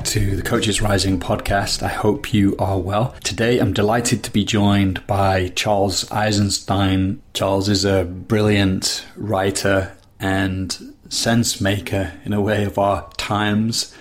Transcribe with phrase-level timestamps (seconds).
[0.00, 1.82] back to the Coaches Rising podcast.
[1.82, 3.14] I hope you are well.
[3.22, 7.20] Today I'm delighted to be joined by Charles Eisenstein.
[7.34, 13.94] Charles is a brilliant writer and sense maker in a way of our times.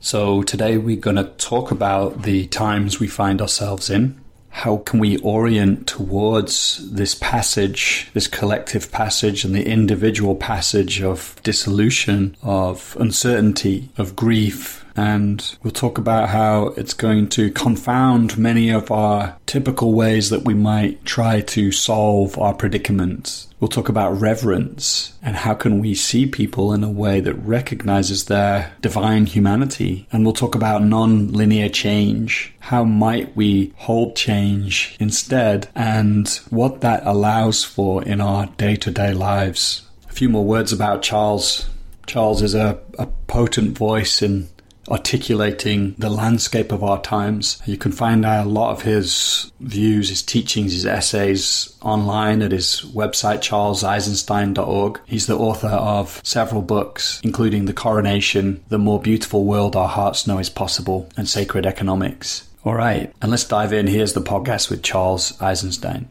[0.00, 4.98] So today we're going to talk about the times we find ourselves in how can
[4.98, 12.96] we orient towards this passage, this collective passage, and the individual passage of dissolution, of
[13.00, 19.36] uncertainty, of grief, and we'll talk about how it's going to confound many of our
[19.46, 23.48] typical ways that we might try to solve our predicaments.
[23.60, 28.26] We'll talk about reverence and how can we see people in a way that recognizes
[28.26, 30.06] their divine humanity.
[30.12, 32.52] And we'll talk about non-linear change.
[32.60, 39.82] How might we hold change instead and what that allows for in our day-to-day lives.
[40.10, 41.68] A few more words about Charles.
[42.06, 44.48] Charles is a, a potent voice in
[44.88, 47.60] articulating the landscape of our times.
[47.66, 52.82] You can find a lot of his views, his teachings, his essays online at his
[52.94, 55.00] website, charleseisenstein.org.
[55.06, 60.26] He's the author of several books, including The Coronation, The More Beautiful World Our Hearts
[60.26, 62.48] Know Is Possible, and Sacred Economics.
[62.64, 63.86] All right, and let's dive in.
[63.86, 66.08] Here's the podcast with Charles Eisenstein.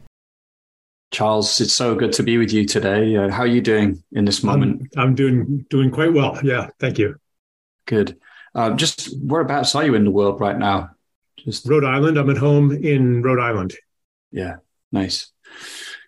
[1.14, 3.16] Charles, it's so good to be with you today.
[3.16, 4.90] Uh, how are you doing in this moment?
[4.98, 6.40] I'm, I'm doing doing quite well.
[6.44, 7.16] Yeah, thank you.
[7.86, 8.20] Good.
[8.56, 10.92] Uh, just whereabouts are you in the world right now?
[11.38, 12.18] Just Rhode Island.
[12.18, 13.74] I'm at home in Rhode Island.
[14.32, 14.58] Yeah,
[14.92, 15.32] nice.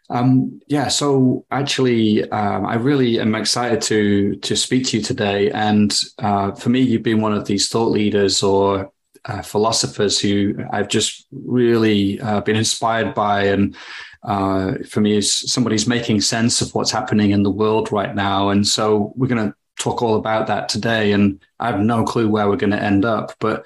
[0.10, 5.52] Um, yeah, so actually, um, I really am excited to to speak to you today.
[5.52, 8.92] And uh, for me, you've been one of these thought leaders or
[9.26, 13.46] uh, philosophers who I've just really uh, been inspired by.
[13.46, 13.76] And
[14.24, 18.14] uh, for me, is somebody who's making sense of what's happening in the world right
[18.14, 18.50] now.
[18.50, 21.12] And so we're going to talk all about that today.
[21.12, 23.34] And I have no clue where we're going to end up.
[23.40, 23.66] But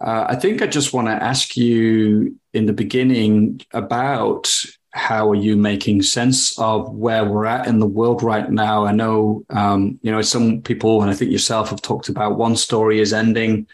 [0.00, 4.52] uh, I think I just want to ask you in the beginning about
[4.90, 8.84] how are you making sense of where we're at in the world right now?
[8.84, 12.56] I know, um, you know, some people, and I think yourself have talked about one
[12.56, 13.66] story is ending,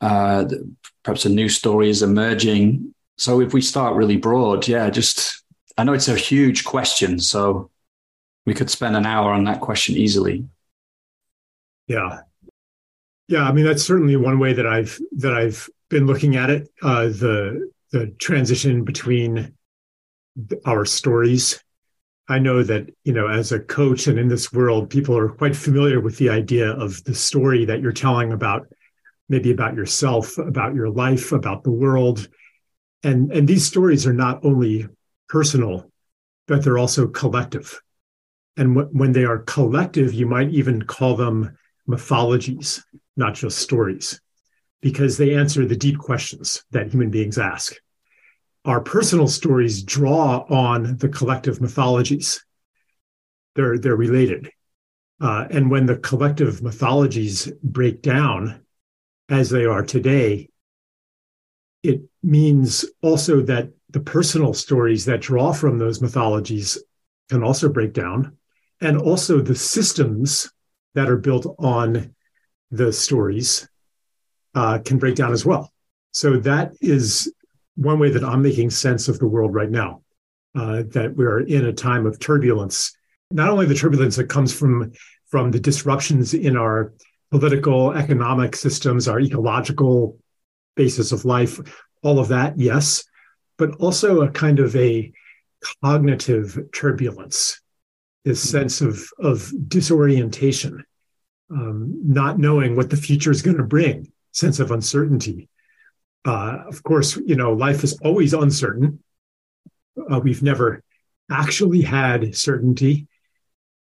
[0.00, 0.46] uh,
[1.02, 2.92] perhaps a new story is emerging.
[3.16, 5.42] So if we start really broad, yeah, just,
[5.78, 7.18] I know it's a huge question.
[7.20, 7.70] So
[8.44, 10.46] we could spend an hour on that question easily.
[11.86, 12.20] Yeah.
[13.28, 16.68] Yeah, I mean that's certainly one way that I've that I've been looking at it.
[16.82, 19.54] Uh, the the transition between
[20.64, 21.62] our stories.
[22.28, 25.56] I know that you know, as a coach and in this world, people are quite
[25.56, 28.66] familiar with the idea of the story that you're telling about,
[29.28, 32.28] maybe about yourself, about your life, about the world,
[33.02, 34.86] and and these stories are not only
[35.28, 35.90] personal,
[36.46, 37.80] but they're also collective.
[38.56, 42.84] And w- when they are collective, you might even call them mythologies,
[43.16, 44.20] not just stories,
[44.80, 47.74] because they answer the deep questions that human beings ask.
[48.64, 52.44] Our personal stories draw on the collective mythologies.
[53.54, 54.50] They're, they're related.
[55.20, 58.66] Uh, and when the collective mythologies break down,
[59.28, 60.48] as they are today,
[61.82, 66.78] it means also that the personal stories that draw from those mythologies
[67.28, 68.36] can also break down.
[68.80, 70.50] And also the systems
[70.96, 72.14] that are built on
[72.70, 73.68] the stories
[74.54, 75.70] uh, can break down as well.
[76.12, 77.32] So that is
[77.76, 80.02] one way that I'm making sense of the world right now.
[80.54, 82.96] Uh, that we're in a time of turbulence.
[83.30, 84.90] Not only the turbulence that comes from
[85.28, 86.94] from the disruptions in our
[87.30, 90.16] political, economic systems, our ecological
[90.74, 91.60] basis of life,
[92.02, 93.04] all of that, yes,
[93.58, 95.12] but also a kind of a
[95.82, 97.60] cognitive turbulence
[98.26, 100.84] this sense of of disorientation,
[101.48, 105.48] um, not knowing what the future is going to bring, sense of uncertainty.
[106.24, 108.98] Uh, of course, you know life is always uncertain.
[110.10, 110.82] Uh, we've never
[111.30, 113.06] actually had certainty,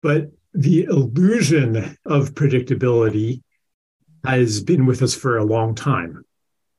[0.03, 3.43] but the illusion of predictability
[4.25, 6.25] has been with us for a long time,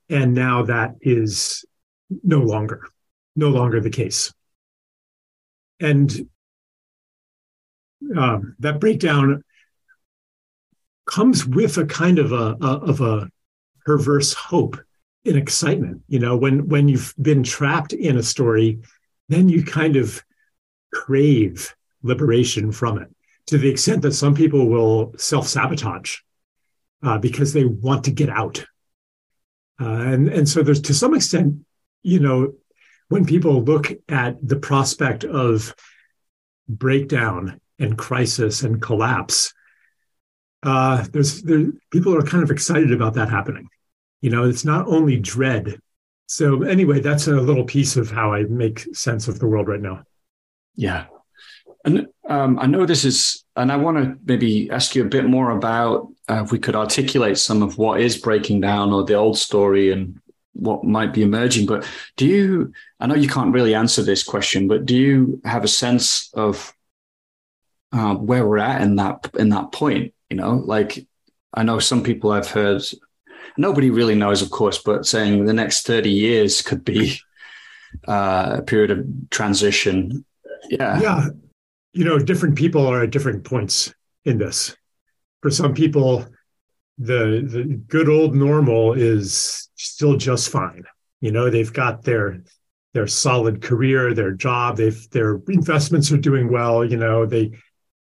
[0.09, 1.63] and now that is
[2.23, 2.87] no longer
[3.35, 4.33] no longer the case.
[5.79, 6.27] And
[8.17, 9.43] uh, that breakdown
[11.05, 13.29] comes with a kind of a, a, of a
[13.85, 14.77] perverse hope
[15.25, 16.01] and excitement.
[16.07, 18.79] You know, when when you've been trapped in a story,
[19.29, 20.23] then you kind of
[20.91, 23.09] crave liberation from it
[23.47, 26.17] to the extent that some people will self sabotage
[27.01, 28.65] uh, because they want to get out.
[29.79, 31.65] Uh, and and so there's to some extent,
[32.03, 32.53] you know,
[33.09, 35.75] when people look at the prospect of
[36.69, 39.53] breakdown and crisis and collapse,
[40.63, 43.67] uh, there's there, people are kind of excited about that happening.
[44.21, 45.79] You know, it's not only dread.
[46.27, 49.81] So anyway, that's a little piece of how I make sense of the world right
[49.81, 50.03] now.
[50.75, 51.05] Yeah,
[51.85, 55.25] and um, I know this is, and I want to maybe ask you a bit
[55.25, 59.15] more about uh, if we could articulate some of what is breaking down or the
[59.15, 60.19] old story and
[60.53, 61.65] what might be emerging.
[61.65, 61.85] But
[62.15, 65.67] do you, I know you can't really answer this question, but do you have a
[65.67, 66.73] sense of
[67.93, 70.13] uh, where we're at in that in that point?
[70.29, 71.05] You know, like
[71.53, 72.81] I know some people I've heard,
[73.57, 77.19] nobody really knows, of course, but saying the next thirty years could be
[78.07, 80.25] uh, a period of transition.
[80.69, 81.27] Yeah, yeah.
[81.93, 83.93] You know, different people are at different points
[84.25, 84.75] in this.
[85.41, 86.25] For some people,
[86.97, 90.83] the the good old normal is still just fine.
[91.21, 92.43] You know, they've got their
[92.93, 96.83] their solid career, their job, they've their investments are doing well.
[96.85, 97.51] You know, they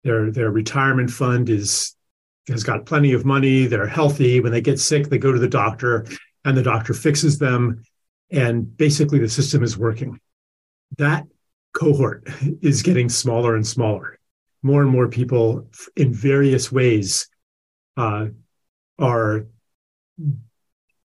[0.03, 1.95] their their retirement fund is
[2.47, 3.65] has got plenty of money.
[3.65, 4.39] They're healthy.
[4.39, 6.05] When they get sick, they go to the doctor,
[6.43, 7.83] and the doctor fixes them.
[8.31, 10.19] And basically, the system is working.
[10.97, 11.25] That
[11.73, 12.27] cohort
[12.61, 14.17] is getting smaller and smaller.
[14.63, 17.27] More and more people, in various ways,
[17.97, 18.27] uh,
[18.99, 19.47] are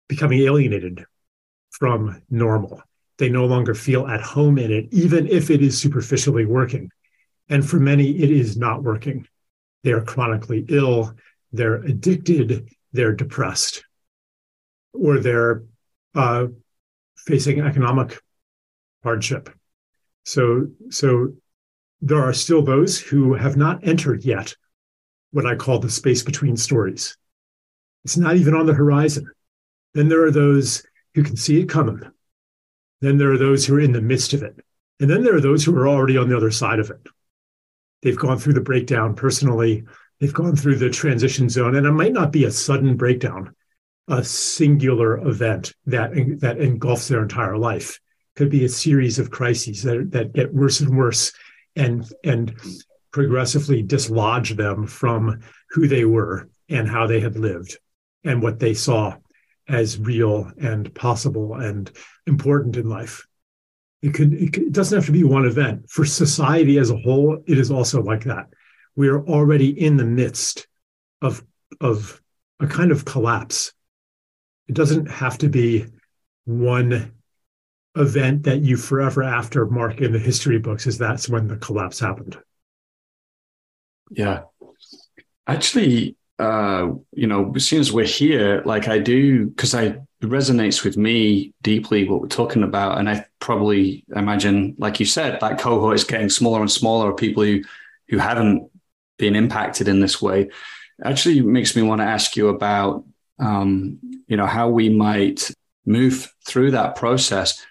[0.08, 1.04] becoming alienated
[1.70, 2.82] from normal.
[3.18, 6.90] They no longer feel at home in it, even if it is superficially working.
[7.50, 9.26] And for many, it is not working.
[9.82, 11.14] They are chronically ill,
[11.52, 13.84] they're addicted, they're depressed,
[14.92, 15.64] or they're
[16.14, 16.46] uh,
[17.16, 18.20] facing economic
[19.02, 19.50] hardship.
[20.24, 21.34] So, so
[22.00, 24.54] there are still those who have not entered yet
[25.32, 27.16] what I call the space between stories.
[28.04, 29.30] It's not even on the horizon.
[29.94, 30.82] Then there are those
[31.14, 32.00] who can see it coming.
[33.00, 34.56] Then there are those who are in the midst of it.
[35.00, 37.00] And then there are those who are already on the other side of it.
[38.02, 39.84] They've gone through the breakdown personally.
[40.18, 43.54] They've gone through the transition zone, and it might not be a sudden breakdown,
[44.08, 47.98] a singular event that that engulfs their entire life.
[48.36, 51.32] Could be a series of crises that, that get worse and worse,
[51.76, 52.54] and and
[53.12, 57.78] progressively dislodge them from who they were and how they had lived,
[58.24, 59.16] and what they saw
[59.68, 61.90] as real and possible and
[62.26, 63.26] important in life.
[64.02, 65.90] It could, it it doesn't have to be one event.
[65.90, 68.46] For society as a whole, it is also like that.
[68.96, 70.66] We are already in the midst
[71.20, 71.44] of
[71.80, 72.20] of
[72.60, 73.72] a kind of collapse.
[74.68, 75.86] It doesn't have to be
[76.44, 77.12] one
[77.96, 81.98] event that you forever after mark in the history books as that's when the collapse
[81.98, 82.38] happened.
[84.10, 84.42] Yeah.
[85.46, 90.26] Actually, uh, you know, as soon as we're here, like I do, because I it
[90.26, 95.38] resonates with me deeply what we're talking about, and I probably imagine, like you said,
[95.40, 97.10] that cohort is getting smaller and smaller.
[97.10, 97.62] Of people who
[98.08, 98.70] who haven't
[99.18, 100.50] been impacted in this way.
[101.02, 103.04] Actually, makes me want to ask you about,
[103.38, 105.50] um, you know, how we might
[105.86, 107.64] move through that process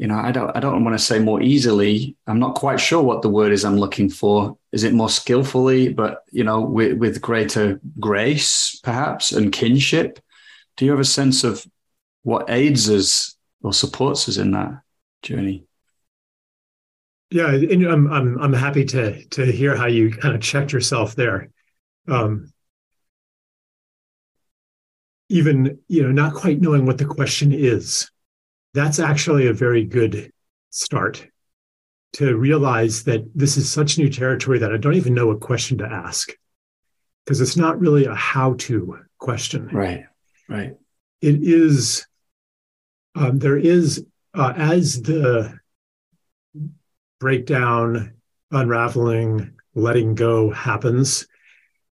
[0.00, 2.16] you know, I don't I don't want to say more easily.
[2.26, 4.56] I'm not quite sure what the word is I'm looking for.
[4.72, 10.18] Is it more skillfully, but you know, with, with greater grace, perhaps, and kinship?
[10.78, 11.66] Do you have a sense of
[12.22, 14.80] what aids us or supports us in that
[15.22, 15.64] journey?
[17.30, 21.14] Yeah, and I'm I'm I'm happy to to hear how you kind of checked yourself
[21.14, 21.50] there.
[22.08, 22.52] Um,
[25.28, 28.10] even you know, not quite knowing what the question is
[28.74, 30.32] that's actually a very good
[30.70, 31.26] start
[32.12, 35.78] to realize that this is such new territory that I don't even know what question
[35.78, 36.32] to ask
[37.24, 39.68] because it's not really a how to question.
[39.72, 40.04] Right,
[40.48, 40.76] right.
[41.20, 42.06] It is,
[43.14, 45.58] um, there is, uh, as the
[47.18, 48.14] breakdown,
[48.50, 51.26] unraveling, letting go happens,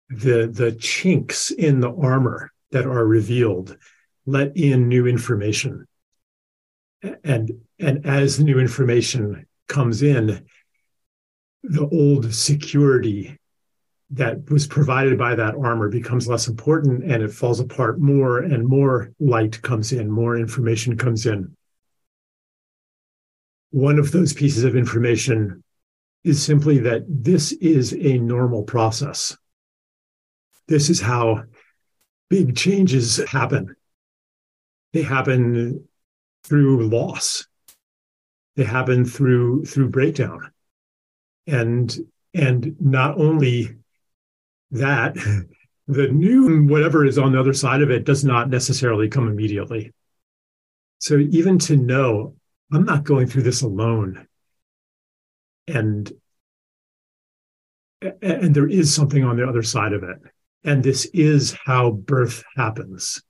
[0.10, 3.78] the, the chinks in the armor that are revealed
[4.26, 5.88] let in new information.
[7.24, 10.46] And and as the new information comes in
[11.64, 13.40] the old security
[14.12, 18.68] that was provided by that armor becomes less important and it falls apart more and
[18.68, 21.56] more light comes in more information comes in
[23.70, 25.64] one of those pieces of information
[26.26, 29.38] is simply that this is a normal process
[30.68, 31.44] this is how
[32.30, 33.76] big changes happen
[34.94, 35.88] they happen
[36.44, 37.48] through loss.
[38.56, 40.52] They happen through through breakdown.
[41.48, 41.96] And
[42.34, 43.78] and not only
[44.72, 45.16] that,
[45.88, 49.92] the new whatever is on the other side of it does not necessarily come immediately.
[51.00, 52.36] So even to know
[52.72, 54.28] I'm not going through this alone.
[55.68, 56.12] And
[58.22, 60.18] and there is something on the other side of it.
[60.64, 63.22] and this is how birth happens.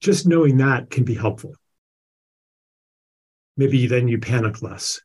[0.00, 1.54] Just knowing that can be helpful.
[3.56, 5.00] Maybe then you panic less.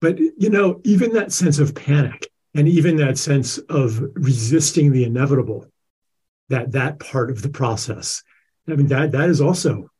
[0.00, 5.04] But, you know, even that sense of panic and even that sense of resisting the
[5.04, 5.66] inevitable,
[6.48, 8.22] that that part of the process,
[8.66, 9.90] I mean, that that is also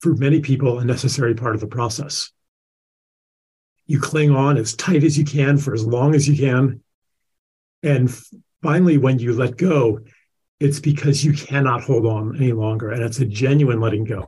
[0.00, 2.30] for many people a necessary part of the process.
[3.86, 6.82] You cling on as tight as you can for as long as you can.
[7.82, 8.14] And
[8.62, 10.00] finally, when you let go,
[10.60, 12.90] it's because you cannot hold on any longer.
[12.90, 14.26] And it's a genuine letting go.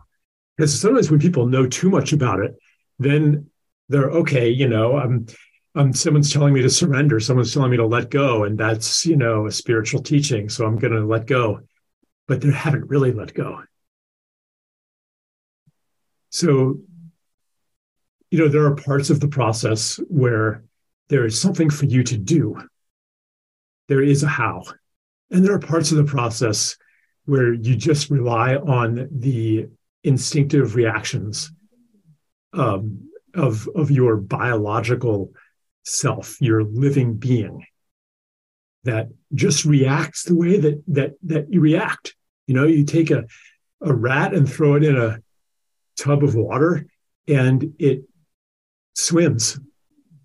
[0.56, 2.56] Because sometimes when people know too much about it,
[2.98, 3.50] then
[3.88, 5.26] they're okay, you know, um,
[5.74, 9.16] um, someone's telling me to surrender, someone's telling me to let go, and that's, you
[9.16, 10.48] know, a spiritual teaching.
[10.48, 11.60] So I'm going to let go.
[12.26, 13.62] But they haven't really let go.
[16.30, 16.78] So,
[18.30, 20.62] you know, there are parts of the process where
[21.08, 22.56] there is something for you to do.
[23.88, 24.62] There is a how.
[25.32, 26.76] And there are parts of the process
[27.24, 29.68] where you just rely on the
[30.04, 31.52] instinctive reactions
[32.52, 35.32] um, of, of your biological
[35.84, 37.64] self, your living being
[38.84, 42.14] that just reacts the way that that that you react.
[42.46, 43.24] You know, you take a,
[43.82, 45.20] a rat and throw it in a
[45.96, 46.86] tub of water
[47.28, 48.04] and it
[48.94, 49.58] swims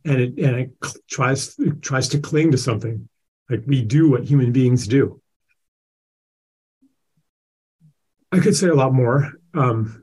[0.05, 0.71] and it and it
[1.09, 3.07] tries it tries to cling to something.
[3.49, 5.21] Like we do what human beings do.
[8.31, 9.31] I could say a lot more.
[9.53, 10.01] Um,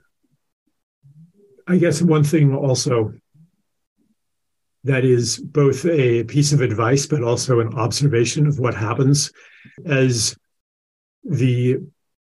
[1.68, 3.14] i guess one thing also
[4.84, 9.32] that is both a piece of advice but also an observation of what happens
[9.86, 10.36] as
[11.24, 11.78] the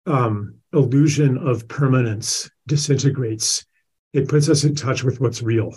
[0.06, 3.64] um, illusion of permanence disintegrates,
[4.12, 5.72] it puts us in touch with what's real,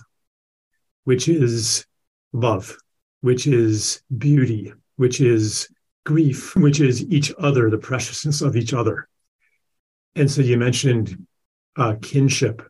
[1.03, 1.85] which is
[2.31, 2.75] love,
[3.21, 5.67] which is beauty, which is
[6.05, 9.07] grief, which is each other, the preciousness of each other.
[10.15, 11.25] And so you mentioned
[11.75, 12.61] uh, kinship.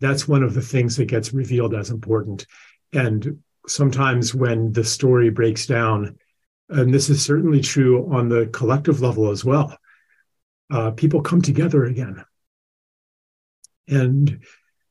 [0.00, 2.46] That's one of the things that gets revealed as important.
[2.92, 6.16] And sometimes when the story breaks down,
[6.68, 9.76] and this is certainly true on the collective level as well,
[10.70, 12.24] uh, people come together again.
[13.88, 14.42] And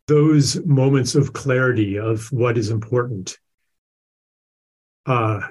[0.07, 3.37] those moments of clarity of what is important,
[5.05, 5.41] uh,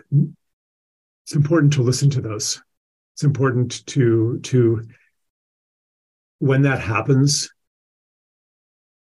[1.25, 2.63] it's important to listen to those.
[3.15, 4.87] It's important to to
[6.39, 7.51] when that happens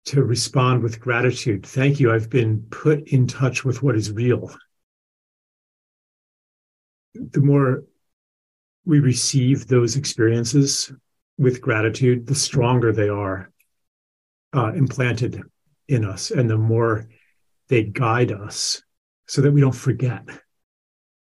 [0.09, 1.65] to respond with gratitude.
[1.65, 2.13] Thank you.
[2.13, 4.55] I've been put in touch with what is real.
[7.15, 7.85] The more
[8.85, 10.93] we receive those experiences,
[11.39, 13.51] with gratitude, the stronger they are
[14.55, 15.43] uh, implanted
[15.87, 17.09] in us, and the more
[17.69, 18.83] they guide us
[19.27, 20.25] so that we don't forget.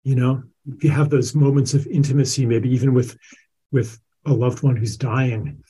[0.04, 3.16] You know, if you have those moments of intimacy, maybe even with
[3.70, 5.62] with a loved one who's dying,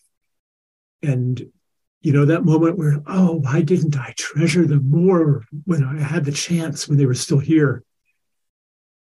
[1.02, 1.44] and
[2.06, 6.24] you know that moment where oh why didn't i treasure them more when i had
[6.24, 7.82] the chance when they were still here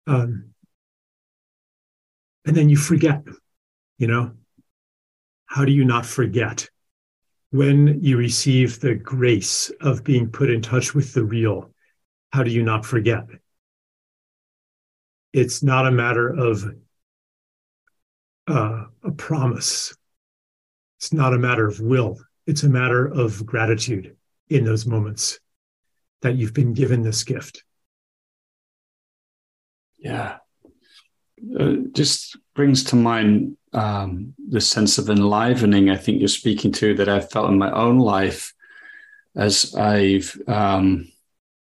[0.05, 0.51] um,
[2.45, 3.23] and then you forget
[3.97, 4.31] you know
[5.45, 6.69] how do you not forget
[7.53, 11.69] when you receive the grace of being put in touch with the real?
[12.31, 13.25] How do you not forget?
[15.33, 16.65] It's not a matter of
[18.47, 19.95] uh, a promise.
[20.97, 22.17] It's not a matter of will.
[22.45, 24.15] It's a matter of gratitude
[24.49, 25.39] in those moments
[26.21, 27.63] that you've been given this gift.
[29.97, 30.37] Yeah.
[31.59, 36.93] Uh, just brings to mind um, the sense of enlivening I think you're speaking to
[36.95, 38.53] that I've felt in my own life
[39.35, 41.11] as I've um,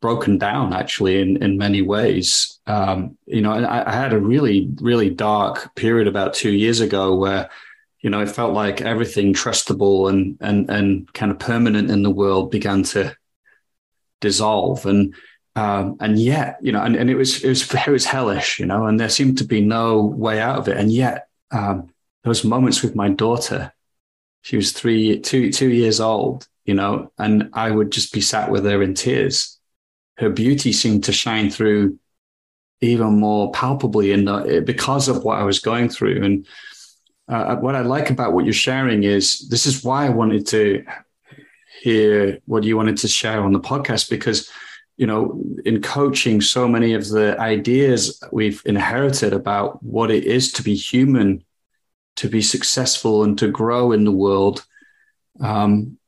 [0.01, 2.61] broken down actually in, in many ways.
[2.67, 7.17] Um, you know, I, I, had a really, really dark period about two years ago
[7.17, 7.49] where,
[8.07, 12.11] you know, it felt like everything trustable and, and, and kind of permanent in the
[12.11, 13.17] world began to
[14.21, 14.87] dissolve.
[14.87, 15.13] And,
[15.57, 18.67] um, and yet, you know, and, and it was, it was, it was hellish, you
[18.67, 20.77] know, and there seemed to be no way out of it.
[20.77, 21.91] And yet, um,
[22.23, 23.73] those moments with my daughter.
[24.43, 28.53] She was three, two, two years old, you know, and I would just be sat
[28.53, 29.59] with her in tears.
[30.19, 31.99] Her beauty seemed to shine through
[32.81, 36.23] even more palpably in the, because of what I was going through.
[36.23, 36.47] And
[37.29, 40.85] uh, what I like about what you're sharing is this is why I wanted to
[41.83, 44.51] hear what you wanted to share on the podcast because
[44.97, 50.53] you know in coaching so many of the ideas we've inherited about what it is
[50.53, 51.45] to be human
[52.17, 54.65] to be successful and to grow in the world,
[55.41, 55.99] um,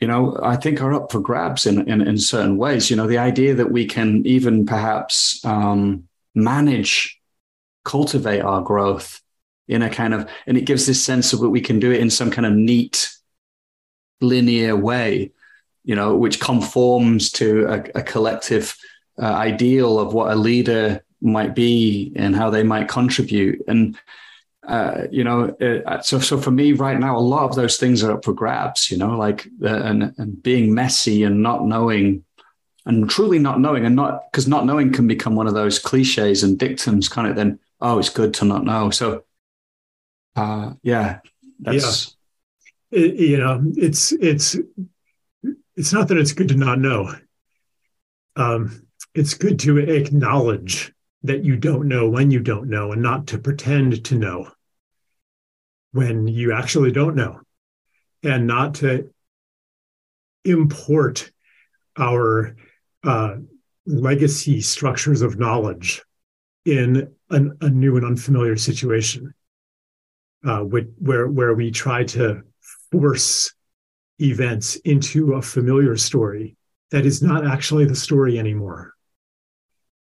[0.00, 2.88] you know, I think are up for grabs in, in, in certain ways.
[2.88, 7.20] You know, the idea that we can even perhaps um, manage,
[7.84, 9.20] cultivate our growth
[9.68, 12.00] in a kind of, and it gives this sense of that we can do it
[12.00, 13.10] in some kind of neat,
[14.20, 15.32] linear way,
[15.84, 18.76] you know, which conforms to a, a collective
[19.20, 23.62] uh, ideal of what a leader might be and how they might contribute.
[23.68, 23.98] And
[24.68, 28.04] uh, you know, uh, so so for me right now, a lot of those things
[28.04, 28.90] are up for grabs.
[28.90, 32.22] You know, like uh, and and being messy and not knowing,
[32.84, 36.42] and truly not knowing, and not because not knowing can become one of those cliches
[36.42, 37.08] and dictums.
[37.08, 38.90] Kind of then, oh, it's good to not know.
[38.90, 39.24] So,
[40.38, 41.18] uh, yeah,
[41.58, 42.16] that's
[42.92, 43.00] yeah.
[43.00, 44.56] It, you know, it's it's
[45.76, 47.12] it's not that it's good to not know.
[48.36, 50.92] Um, it's good to acknowledge
[51.24, 54.48] that you don't know when you don't know and not to pretend to know
[55.90, 57.40] when you actually don't know
[58.22, 59.10] and not to
[60.44, 61.32] import
[61.98, 62.54] our
[63.02, 63.34] uh,
[63.86, 66.02] legacy structures of knowledge
[66.64, 69.34] in an, a new and unfamiliar situation
[70.44, 72.42] uh, where where we try to
[72.90, 73.54] force
[74.20, 76.56] events into a familiar story
[76.90, 78.94] that is not actually the story anymore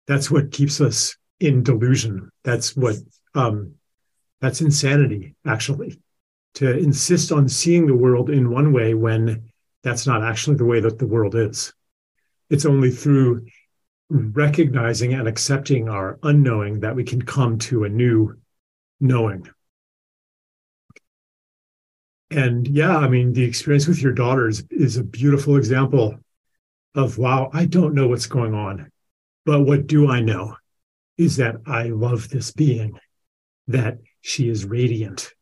[0.08, 2.30] that's what keeps us in delusion.
[2.44, 2.96] That's what
[3.34, 3.76] um,
[4.42, 6.00] that's insanity, actually,
[6.56, 9.52] to insist on seeing the world in one way when
[9.84, 11.74] that's not actually the way that the world is.
[12.50, 13.48] It's only through
[14.10, 18.36] recognizing and accepting our unknowing that we can come to a new
[19.00, 19.50] knowing.
[22.32, 26.18] And yeah, I mean, the experience with your daughters is a beautiful example
[26.96, 28.92] of wow, I don't know what's going on.
[29.46, 30.56] But what do I know
[31.18, 33.00] is that I love this being,
[33.68, 35.34] that she is radiant,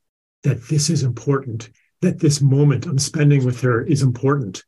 [0.43, 1.69] that this is important,
[2.01, 4.63] that this moment I'm spending with her is important.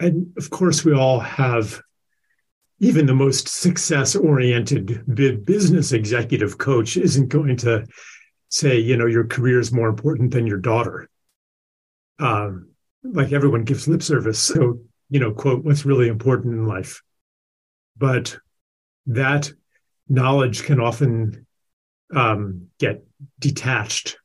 [0.00, 1.80] And of course, we all have,
[2.80, 5.04] even the most success oriented
[5.44, 7.86] business executive coach isn't going to
[8.52, 11.08] say, you know, your career is more important than your daughter.
[12.18, 12.68] Um,
[13.02, 14.38] like everyone gives lip service.
[14.38, 14.80] So
[15.12, 17.02] you know, quote, what's really important in life.
[17.98, 18.38] But
[19.04, 19.52] that
[20.08, 21.46] knowledge can often
[22.14, 23.04] um, get
[23.38, 24.16] detached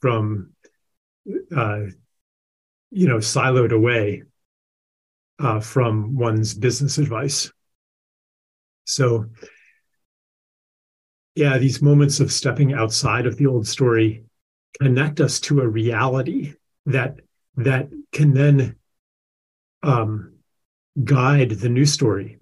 [0.00, 0.50] from,
[1.56, 1.82] uh,
[2.90, 4.24] you know, siloed away
[5.38, 7.52] uh, from one's business advice.
[8.84, 9.26] So,
[11.36, 14.24] yeah, these moments of stepping outside of the old story
[14.80, 16.54] connect us to a reality
[16.86, 17.20] that
[17.56, 18.76] that can then
[19.82, 20.32] um,
[21.04, 22.38] guide the new story.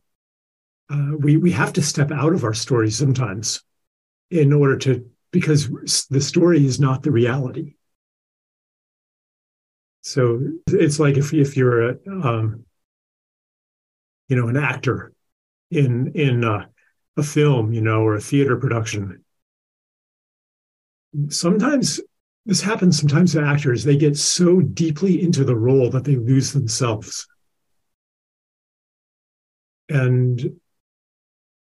[0.89, 3.63] Uh, we we have to step out of our story sometimes
[4.31, 5.69] in order to because
[6.11, 7.75] the story is not the reality.
[10.03, 12.65] So it's like if if you're a um,
[14.29, 15.13] you know an actor
[15.73, 16.67] in in uh,
[17.17, 19.25] a film, you know, or a theater production.
[21.29, 22.01] Sometimes
[22.47, 23.85] this happens sometimes to actors.
[23.85, 27.27] They get so deeply into the role that they lose themselves.
[29.89, 30.61] And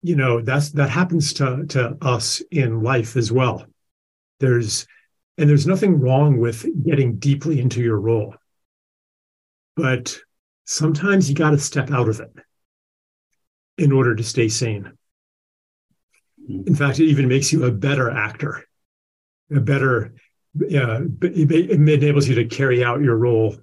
[0.04, 3.66] you know that's that happens to to us in life as well.
[4.40, 4.86] There's
[5.38, 8.36] and there's nothing wrong with getting deeply into your role.
[9.76, 10.18] But
[10.66, 12.32] sometimes you got to step out of it
[13.78, 14.92] in order to stay sane
[16.48, 18.64] in fact it even makes you a better actor
[19.56, 20.14] a better
[20.62, 23.56] uh, it enables you to carry out your role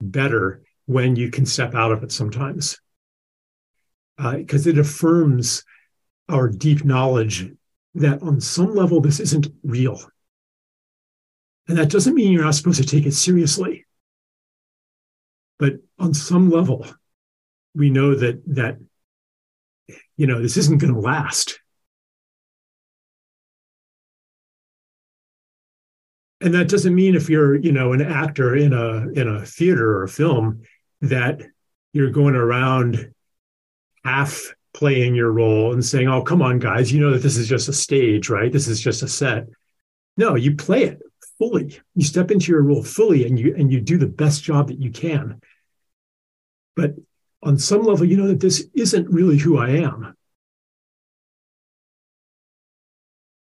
[0.00, 2.78] better when you can step out of it sometimes
[4.16, 5.64] because uh, it affirms
[6.28, 7.50] our deep knowledge
[7.94, 10.00] that on some level this isn't real.
[11.68, 13.84] And that doesn't mean you're not supposed to take it seriously.
[15.58, 16.86] But on some level,
[17.74, 18.78] we know that that
[20.16, 21.58] you know this isn't going to last.
[26.46, 29.96] And that doesn't mean if you're, you know, an actor in a in a theater
[29.96, 30.62] or a film
[31.00, 31.42] that
[31.92, 33.12] you're going around
[34.04, 37.48] half playing your role and saying, "Oh, come on, guys, you know that this is
[37.48, 38.52] just a stage, right?
[38.52, 39.48] This is just a set."
[40.16, 41.02] No, you play it
[41.36, 41.80] fully.
[41.96, 44.78] You step into your role fully, and you and you do the best job that
[44.78, 45.40] you can.
[46.76, 46.94] But
[47.42, 50.14] on some level, you know that this isn't really who I am.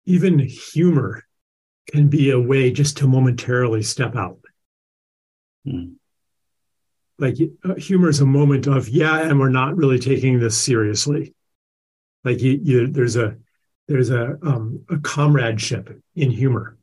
[0.04, 1.24] Even humor
[1.92, 4.38] can be a way just to momentarily step out.
[5.66, 5.94] Mm
[7.22, 11.34] like uh, humor is a moment of yeah and we're not really taking this seriously.
[12.24, 13.36] Like you, you there's a
[13.88, 16.76] there's a um, a comradeship in humor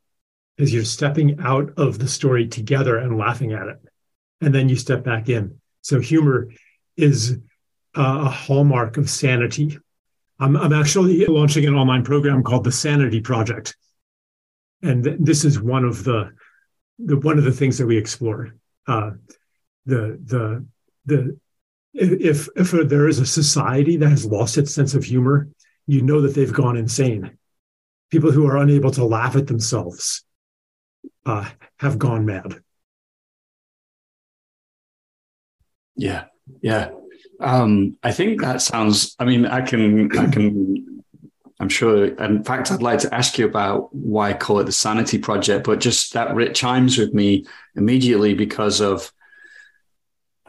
[0.58, 3.78] as you're stepping out of the story together and laughing at it
[4.40, 5.60] and then you step back in.
[5.82, 6.48] So humor
[6.96, 7.38] is
[7.94, 9.78] a hallmark of sanity.
[10.38, 13.76] I'm, I'm actually launching an online program called the Sanity Project,
[14.82, 16.30] and th- this is one of the,
[16.98, 18.54] the one of the things that we explore.
[18.86, 19.12] Uh,
[19.86, 20.66] the the
[21.06, 21.38] the
[21.92, 25.48] if if there is a society that has lost its sense of humor,
[25.86, 27.36] you know that they've gone insane.
[28.10, 30.24] People who are unable to laugh at themselves
[31.26, 32.62] uh, have gone mad.
[35.96, 36.24] Yeah,
[36.62, 36.90] yeah.
[37.40, 39.14] Um, I think that sounds.
[39.18, 40.86] I mean, I can, I can.
[41.60, 42.06] I'm sure.
[42.06, 45.66] In fact, I'd like to ask you about why I call it the Sanity Project,
[45.66, 47.44] but just that chimes with me
[47.76, 49.12] immediately because of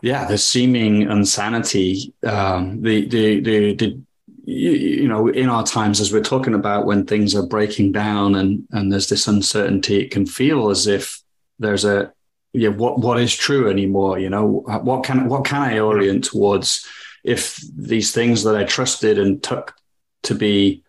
[0.02, 4.02] yeah, the seeming insanity, um, the, the, the, the,
[4.46, 8.66] you know, in our times, as we're talking about when things are breaking down and,
[8.72, 11.22] and there's this uncertainty, it can feel as if
[11.60, 12.12] there's a,
[12.54, 14.18] yeah, what, what is true anymore?
[14.18, 16.86] You know, what can, what can I orient towards
[17.24, 19.76] if these things that I trusted and took
[20.24, 20.84] to be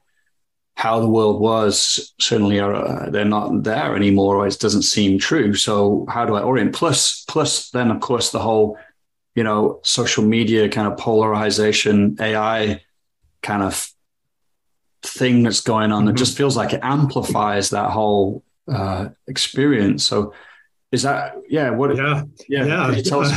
[0.83, 5.19] how the world was certainly are uh, they're not there anymore or it doesn't seem
[5.19, 8.77] true so how do i orient plus plus then of course the whole
[9.35, 12.83] you know, social media kind of polarization, AI
[13.43, 13.89] kind of
[15.03, 16.09] thing that's going on mm-hmm.
[16.09, 20.05] that just feels like it amplifies that whole uh, experience.
[20.05, 20.35] So
[20.93, 23.03] is that yeah what yeah yeah, yeah.
[23.03, 23.33] Tell us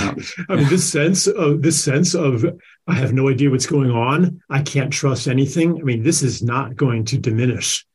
[0.50, 2.46] I mean this sense of this sense of
[2.86, 4.42] I have no idea what's going on.
[4.50, 5.80] I can't trust anything.
[5.80, 7.86] I mean this is not going to diminish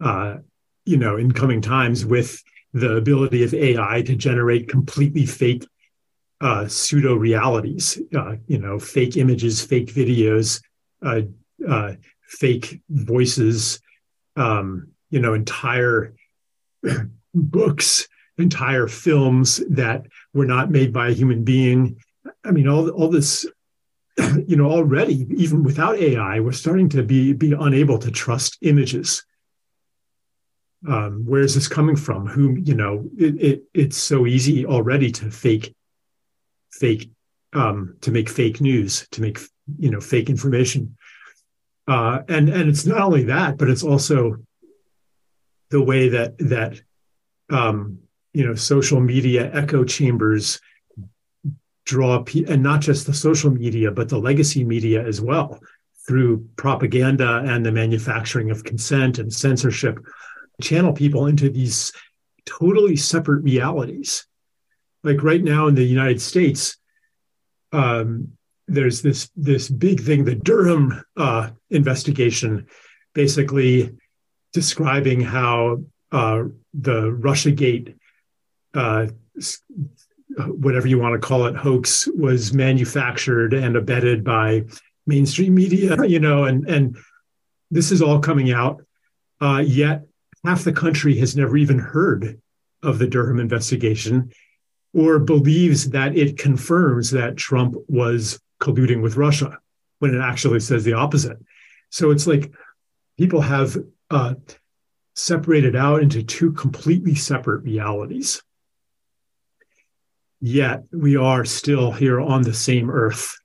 [0.00, 0.38] uh,
[0.86, 5.66] you know in coming times with the ability of AI to generate completely fake
[6.40, 10.60] uh, pseudo realities, uh, you know, fake images, fake videos,
[11.04, 11.20] uh,
[11.68, 11.92] uh
[12.26, 13.80] fake voices,
[14.36, 16.14] um, you know, entire
[17.34, 21.96] books, entire films that were not made by a human being.
[22.44, 23.46] I mean, all all this,
[24.46, 29.24] you know, already even without AI, we're starting to be be unable to trust images.
[30.88, 32.26] Um, where is this coming from?
[32.26, 33.08] Who you know?
[33.16, 35.74] It, it it's so easy already to fake
[36.72, 37.10] fake
[37.52, 39.38] um, to make fake news, to make
[39.78, 40.96] you know fake information.
[41.86, 44.36] Uh, and and it's not only that, but it's also
[45.70, 46.80] the way that that
[47.50, 47.98] um,
[48.32, 50.60] you know social media echo chambers
[51.84, 55.60] draw and not just the social media, but the legacy media as well
[56.06, 59.98] through propaganda and the manufacturing of consent and censorship,
[60.60, 61.92] channel people into these
[62.44, 64.26] totally separate realities.
[65.04, 66.76] Like right now in the United States,
[67.72, 68.32] um,
[68.68, 72.66] there's this this big thing, the Durham uh, investigation,
[73.12, 73.90] basically
[74.52, 77.96] describing how uh, the RussiaGate,
[78.74, 79.06] uh,
[80.46, 84.64] whatever you want to call it, hoax was manufactured and abetted by
[85.06, 86.96] mainstream media, you know, and and
[87.70, 88.84] this is all coming out.
[89.40, 90.04] Uh, yet
[90.44, 92.40] half the country has never even heard
[92.82, 94.30] of the Durham investigation
[94.94, 99.58] or believes that it confirms that Trump was colluding with Russia
[100.00, 101.38] when it actually says the opposite.
[101.90, 102.52] So it's like
[103.18, 103.76] people have
[104.10, 104.34] uh,
[105.14, 108.42] separated out into two completely separate realities.
[110.44, 113.38] Yet we are still here on the same earth,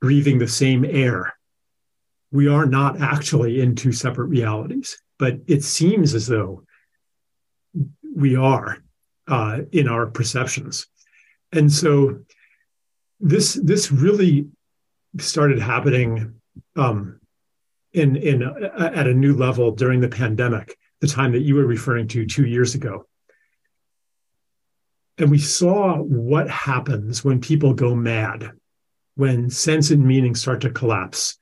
[0.00, 1.34] breathing the same air.
[2.32, 6.64] We are not actually in two separate realities, but it seems as though
[8.16, 8.78] we are
[9.28, 10.86] uh, in our perceptions.
[11.52, 12.20] And so
[13.20, 14.48] this this really
[15.18, 16.40] started happening
[16.74, 17.20] um,
[17.92, 21.66] in in uh, at a new level during the pandemic, the time that you were
[21.66, 23.04] referring to two years ago.
[25.20, 28.52] And we saw what happens when people go mad,
[29.16, 31.38] when sense and meaning start to collapse.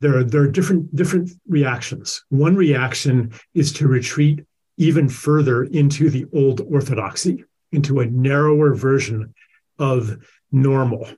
[0.00, 2.24] There are, there are different different reactions.
[2.30, 4.44] One reaction is to retreat
[4.78, 9.32] even further into the old orthodoxy, into a narrower version
[9.78, 10.18] of
[10.50, 11.08] normal,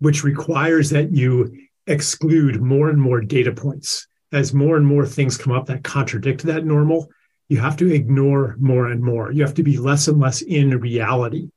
[0.00, 4.06] which requires that you exclude more and more data points.
[4.32, 7.08] As more and more things come up that contradict that normal,
[7.54, 9.30] you have to ignore more and more.
[9.30, 11.50] You have to be less and less in reality,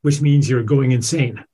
[0.00, 1.44] which means you're going insane.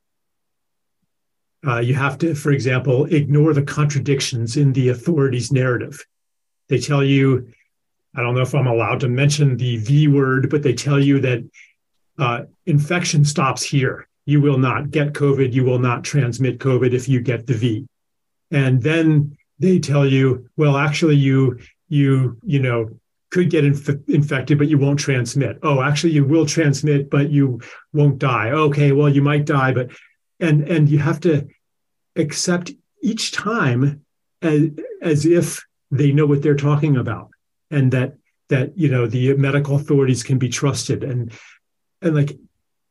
[1.66, 6.07] Uh, you have to, for example, ignore the contradictions in the authorities' narrative.
[6.68, 7.53] They tell you
[8.14, 11.18] I don't know if I'm allowed to mention the V word, but they tell you
[11.21, 11.42] that
[12.18, 14.07] uh, infection stops here.
[14.27, 15.53] You will not get COVID.
[15.53, 17.88] You will not transmit COVID if you get the V.
[18.53, 22.90] And then they tell you, well, actually, you you you know
[23.33, 25.59] could get inf- infected, but you won't transmit.
[25.62, 27.61] Oh, actually, you will transmit, but you
[27.92, 28.51] won't die.
[28.51, 29.90] Okay, well, you might die, but
[30.38, 31.49] and and you have to
[32.14, 34.05] accept each time
[34.42, 34.68] as,
[35.01, 37.31] as if they know what they're talking about
[37.71, 38.14] and that
[38.49, 41.33] that you know the medical authorities can be trusted and
[42.03, 42.38] and like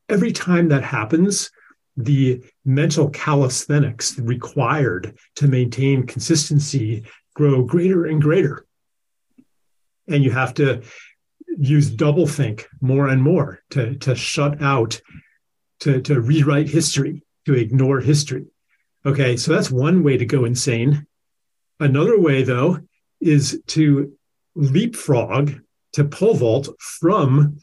[0.08, 1.50] every time that happens
[1.96, 8.66] the mental calisthenics required to maintain consistency grow greater and greater
[10.12, 10.82] and you have to
[11.58, 15.00] use double think more and more to to shut out
[15.80, 18.46] to to rewrite history to ignore history.
[19.04, 21.06] Okay so that's one way to go insane.
[21.80, 22.78] Another way though
[23.20, 24.16] is to
[24.54, 25.60] leapfrog
[25.94, 27.58] to pole vault from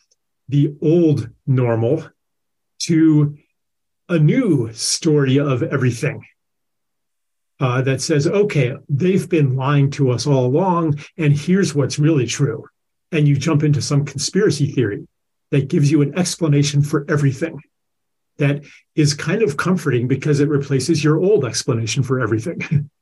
[0.48, 2.04] the old normal
[2.80, 3.38] to
[4.08, 6.26] a new story of everything
[7.60, 12.26] uh, that says, okay, they've been lying to us all along, and here's what's really
[12.26, 12.66] true.
[13.12, 15.08] And you jump into some conspiracy theory
[15.52, 17.62] that gives you an explanation for everything
[18.38, 18.64] that
[18.96, 22.90] is kind of comforting because it replaces your old explanation for everything.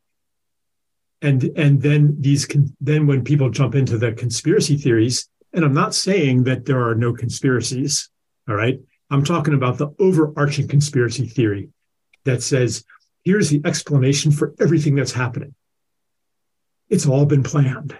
[1.21, 5.73] and and then these con- then when people jump into the conspiracy theories and i'm
[5.73, 8.09] not saying that there are no conspiracies
[8.47, 11.69] all right i'm talking about the overarching conspiracy theory
[12.25, 12.83] that says
[13.27, 15.53] here's the explanation for everything that's happening
[16.89, 17.97] it's all been planned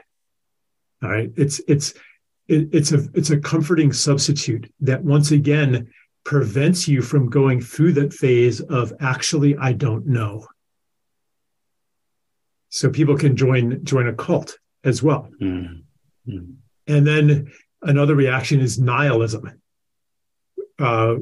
[1.04, 1.94] all right it's it's
[2.48, 5.90] it, it's a it's a comforting substitute that once again
[6.24, 10.46] prevents you from going through that phase of actually i don't know
[12.70, 15.30] so people can join join a cult as well.
[15.42, 16.40] Mm-hmm.
[16.88, 19.62] And then another reaction is nihilism.
[20.80, 21.16] Uh,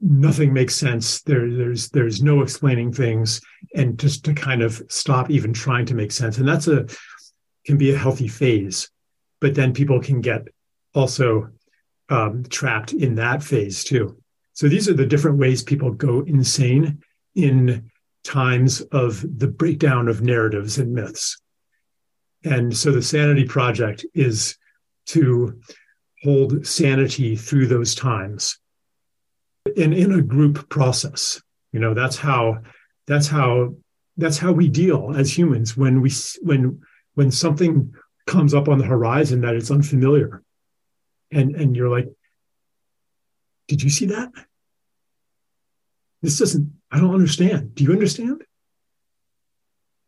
[0.00, 1.22] nothing makes sense.
[1.22, 3.40] There, there's there's no explaining things,
[3.74, 6.38] and just to kind of stop even trying to make sense.
[6.38, 6.86] And that's a
[7.66, 8.90] can be a healthy phase,
[9.40, 10.48] but then people can get
[10.94, 11.48] also
[12.08, 14.16] um, trapped in that phase too.
[14.54, 17.02] So these are the different ways people go insane
[17.34, 17.90] in
[18.24, 21.40] times of the breakdown of narratives and myths.
[22.44, 24.56] And so the Sanity Project is
[25.06, 25.60] to
[26.22, 28.58] hold sanity through those times
[29.76, 31.40] and in a group process.
[31.72, 32.58] You know, that's how
[33.06, 33.74] that's how
[34.16, 36.10] that's how we deal as humans when we
[36.42, 36.80] when
[37.14, 37.94] when something
[38.26, 40.42] comes up on the horizon that it's unfamiliar.
[41.30, 42.08] And and you're like,
[43.68, 44.30] did you see that?
[46.22, 47.74] This doesn't, I don't understand.
[47.74, 48.42] Do you understand?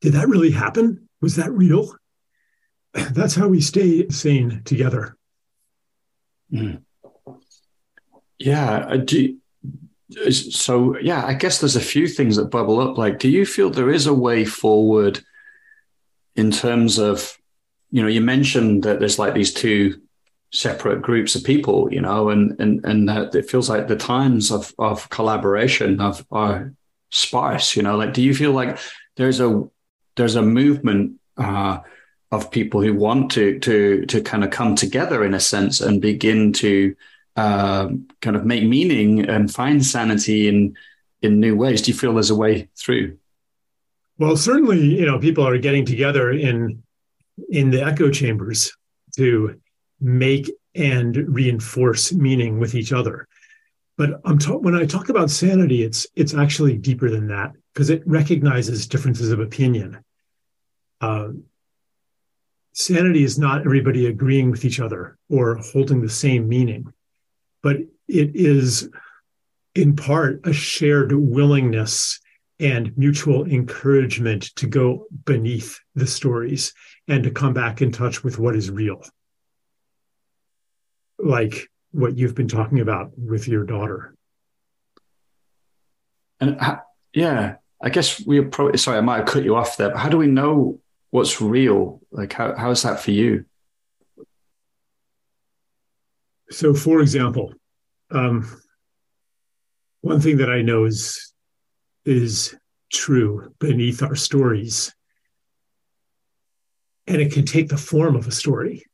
[0.01, 1.09] Did that really happen?
[1.21, 1.95] Was that real?
[2.93, 5.17] That's how we stay sane together.
[6.53, 6.83] Mm.
[8.39, 8.97] Yeah.
[8.97, 9.39] Do,
[10.31, 12.99] so, yeah, I guess there's a few things that bubble up.
[12.99, 15.21] Like, do you feel there is a way forward
[16.37, 17.37] in terms of,
[17.91, 20.01] you know, you mentioned that there's like these two
[20.53, 24.51] separate groups of people, you know, and and and that it feels like the times
[24.51, 26.73] of of collaboration of are
[27.11, 27.97] sparse, you know.
[27.97, 28.79] Like, do you feel like
[29.17, 29.69] there's a
[30.17, 31.79] there's a movement uh,
[32.33, 36.01] of people who want to to to kind of come together in a sense and
[36.01, 36.95] begin to
[37.37, 37.89] uh,
[38.21, 40.77] kind of make meaning and find sanity in
[41.23, 41.83] in new ways?
[41.83, 43.19] Do you feel there's a way through?
[44.19, 46.83] Well, certainly, you know, people are getting together in
[47.49, 48.77] in the echo chambers
[49.17, 49.61] to
[50.01, 53.27] make and reinforce meaning with each other.
[53.97, 57.91] But I'm ta- when I talk about sanity, it's it's actually deeper than that because
[57.91, 60.03] it recognizes differences of opinion.
[61.01, 61.29] Uh,
[62.73, 66.93] sanity is not everybody agreeing with each other or holding the same meaning,
[67.63, 67.77] but
[68.09, 68.89] it is
[69.75, 72.21] in part a shared willingness
[72.59, 76.75] and mutual encouragement to go beneath the stories
[77.09, 79.03] and to come back in touch with what is real
[81.23, 84.15] like what you've been talking about with your daughter.
[86.41, 86.59] And
[87.13, 90.09] yeah, I guess we probably, sorry, I might have cut you off there, but how
[90.09, 92.01] do we know what's real?
[92.11, 93.45] Like, how, how is that for you?
[96.51, 97.55] So, for example,
[98.11, 98.51] um,
[100.01, 101.33] one thing that I know is
[102.05, 102.57] is
[102.93, 104.93] true beneath our stories,
[107.07, 108.85] and it can take the form of a story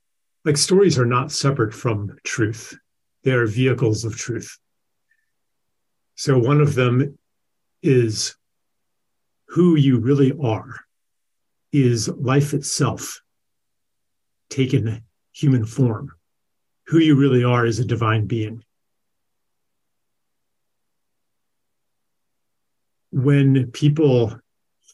[0.46, 2.78] like stories are not separate from truth,
[3.24, 4.56] they are vehicles of truth.
[6.14, 7.18] So one of them
[7.82, 8.36] is
[9.48, 10.76] who you really are,
[11.72, 13.20] is life itself
[14.48, 16.12] taken human form.
[16.88, 18.62] Who you really are is a divine being.
[23.10, 24.38] When people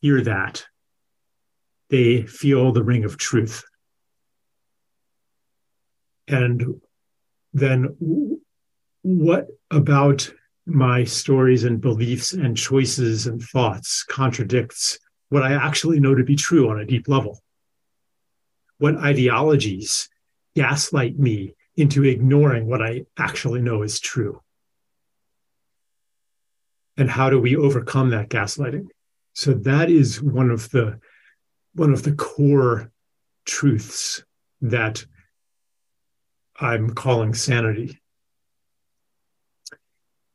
[0.00, 0.64] hear that,
[1.90, 3.64] they feel the ring of truth
[6.28, 6.80] and
[7.52, 7.96] then
[9.02, 10.32] what about
[10.64, 16.36] my stories and beliefs and choices and thoughts contradicts what I actually know to be
[16.36, 17.40] true on a deep level?
[18.78, 20.08] What ideologies
[20.54, 24.40] gaslight me into ignoring what I actually know is true?
[26.96, 28.88] And how do we overcome that gaslighting?
[29.32, 31.00] So that is one of the
[31.74, 32.92] one of the core
[33.46, 34.22] truths
[34.60, 35.04] that
[36.60, 37.98] I'm calling sanity.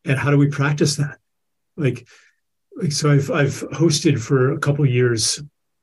[0.04, 1.20] And how do we practice that?
[1.76, 2.08] Like,
[2.76, 5.42] like so I've I've hosted for a couple years,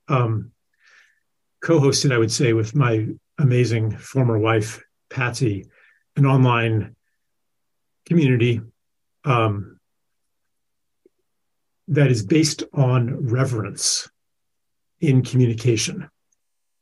[0.08, 0.50] um,
[1.62, 3.06] co-hosted, I would say, with my
[3.38, 4.82] amazing former wife,
[5.14, 5.66] Patsy,
[6.16, 6.96] an online
[8.04, 8.60] community
[9.24, 9.78] um,
[11.88, 14.10] that is based on reverence
[15.00, 16.08] in communication,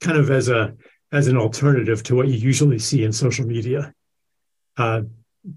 [0.00, 0.74] kind of as a
[1.12, 3.92] as an alternative to what you usually see in social media.
[4.78, 5.02] Uh,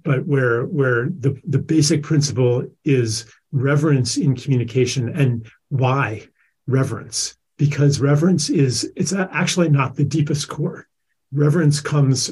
[0.03, 6.27] but where where the, the basic principle is reverence in communication and why
[6.67, 10.87] reverence because reverence is it's actually not the deepest core
[11.31, 12.31] reverence comes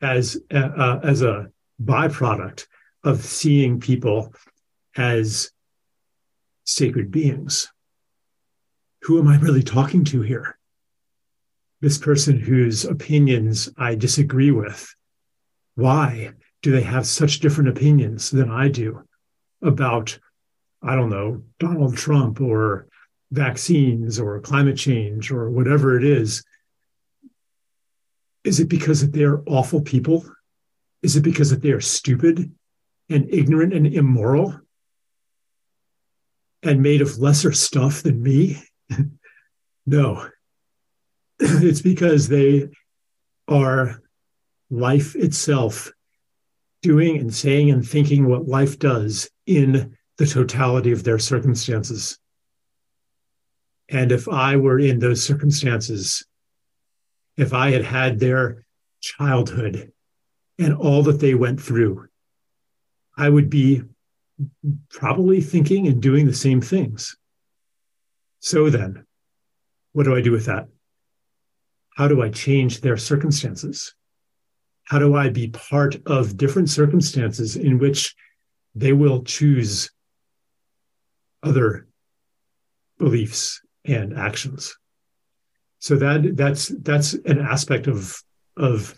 [0.00, 1.50] as uh, as a
[1.82, 2.66] byproduct
[3.04, 4.34] of seeing people
[4.96, 5.50] as
[6.64, 7.68] sacred beings.
[9.02, 10.58] Who am i really talking to here?
[11.80, 14.94] This person whose opinions i disagree with.
[15.74, 16.32] Why
[16.62, 19.02] do they have such different opinions than i do
[19.62, 20.18] about
[20.82, 22.86] I don't know, Donald Trump or
[23.32, 26.44] vaccines or climate change or whatever it is,
[28.46, 30.24] is it because that they're awful people?
[31.02, 32.52] Is it because that they are stupid
[33.10, 34.60] and ignorant and immoral
[36.62, 38.62] and made of lesser stuff than me?
[39.86, 40.28] no.
[41.40, 42.68] it's because they
[43.48, 44.00] are
[44.70, 45.92] life itself
[46.82, 52.16] doing and saying and thinking what life does in the totality of their circumstances.
[53.88, 56.24] And if I were in those circumstances,
[57.36, 58.64] if I had had their
[59.00, 59.92] childhood
[60.58, 62.08] and all that they went through,
[63.16, 63.82] I would be
[64.90, 67.16] probably thinking and doing the same things.
[68.40, 69.06] So then,
[69.92, 70.68] what do I do with that?
[71.96, 73.94] How do I change their circumstances?
[74.84, 78.14] How do I be part of different circumstances in which
[78.74, 79.90] they will choose
[81.42, 81.86] other
[82.98, 84.76] beliefs and actions.
[85.86, 88.20] So that that's that's an aspect of
[88.56, 88.92] of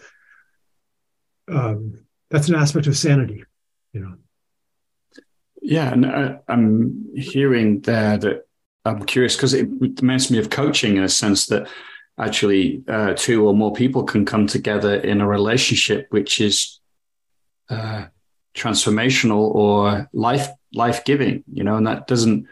[1.47, 3.45] um, that's an aspect of sanity,
[3.93, 4.15] you know.
[5.61, 8.47] Yeah, and I, I'm hearing there that
[8.87, 11.69] I'm curious because it reminds me of coaching in a sense that
[12.19, 16.81] actually uh, two or more people can come together in a relationship which is
[17.69, 18.07] uh,
[18.55, 22.47] transformational or life life giving, you know, and that doesn't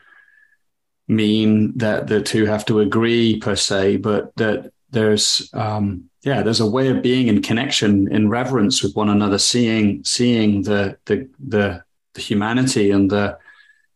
[1.09, 6.61] mean that the two have to agree per se, but that there's um, yeah, there's
[6.61, 11.29] a way of being in connection, in reverence with one another, seeing seeing the the
[11.39, 13.39] the, the humanity and the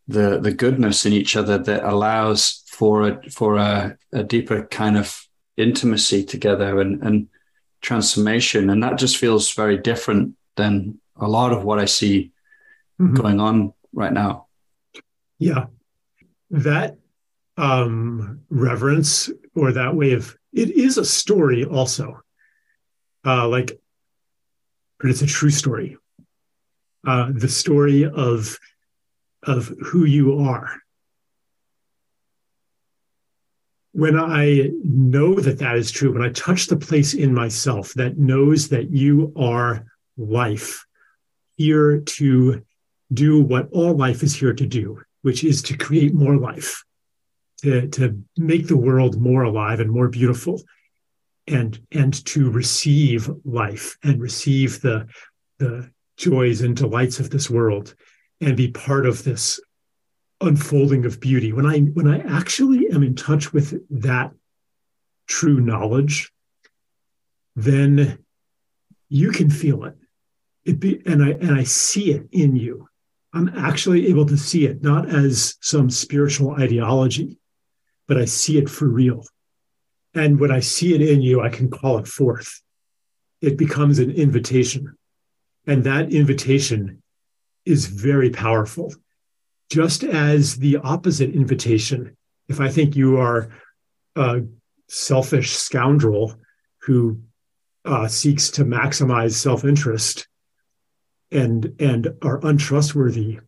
[0.06, 4.96] the the goodness in each other that allows for a for a, a deeper kind
[4.96, 7.28] of intimacy together and and
[7.80, 12.32] transformation, and that just feels very different than a lot of what I see
[13.00, 13.14] mm-hmm.
[13.14, 14.46] going on right now.
[15.38, 15.66] Yeah.
[16.50, 16.98] That
[17.56, 22.20] um, reverence or that way of it is a story also.
[23.24, 23.78] Uh, like,
[24.98, 25.96] but it's a true story.
[27.06, 28.58] Uh, the story of
[29.44, 30.70] of who you are.
[33.92, 38.18] When I know that that is true, when I touch the place in myself that
[38.18, 39.86] knows that you are
[40.16, 40.84] life,
[41.56, 42.62] here to
[43.12, 46.84] do what all life is here to do, which is to create more life,
[47.58, 50.62] to, to make the world more alive and more beautiful,
[51.46, 55.06] and and to receive life and receive the
[55.58, 57.94] the joys and delights of this world
[58.40, 59.60] and be part of this
[60.40, 61.52] unfolding of beauty.
[61.52, 64.32] When i when i actually am in touch with that
[65.26, 66.32] true knowledge
[67.56, 68.18] then
[69.08, 69.96] you can feel it.
[70.64, 72.89] It be and i and i see it in you
[73.32, 77.38] I'm actually able to see it not as some spiritual ideology,
[78.08, 79.24] but I see it for real.
[80.14, 82.60] And when I see it in you, I can call it forth.
[83.40, 84.96] It becomes an invitation.
[85.66, 87.02] And that invitation
[87.64, 88.92] is very powerful.
[89.70, 92.16] Just as the opposite invitation,
[92.48, 93.50] if I think you are
[94.16, 94.42] a
[94.88, 96.34] selfish scoundrel
[96.82, 97.20] who
[97.84, 100.26] uh, seeks to maximize self interest,
[101.32, 103.38] and and are untrustworthy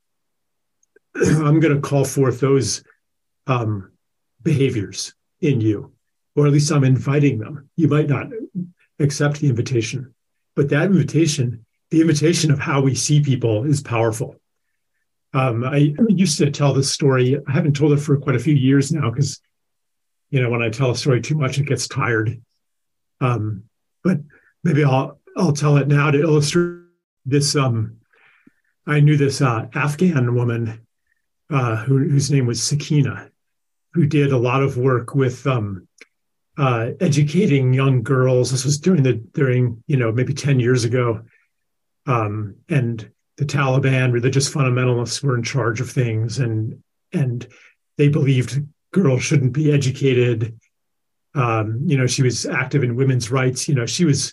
[1.14, 2.84] i'm going to call forth those
[3.46, 3.90] um,
[4.42, 5.92] behaviors in you,
[6.36, 7.68] or at least I'm inviting them.
[7.76, 8.28] You might not
[8.98, 10.14] accept the invitation,
[10.54, 14.36] but that invitation, the invitation of how we see people, is powerful.
[15.34, 17.38] Um, I, I used to tell this story.
[17.48, 19.40] I haven't told it for quite a few years now because,
[20.30, 22.40] you know, when I tell a story too much, it gets tired.
[23.20, 23.64] Um,
[24.04, 24.18] but
[24.62, 26.81] maybe I'll I'll tell it now to illustrate
[27.24, 27.56] this.
[27.56, 27.98] Um,
[28.86, 30.86] I knew this uh, Afghan woman
[31.50, 33.30] uh, who, whose name was Sakena,
[33.92, 35.86] who did a lot of work with um,
[36.58, 38.50] uh, educating young girls.
[38.50, 41.22] This was during the during you know maybe ten years ago,
[42.06, 47.46] um, and the Taliban religious fundamentalists were in charge of things, and and
[47.98, 48.62] they believed
[48.92, 50.58] girls shouldn't be educated.
[51.34, 53.68] Um, you know, she was active in women's rights.
[53.68, 54.32] You know, she was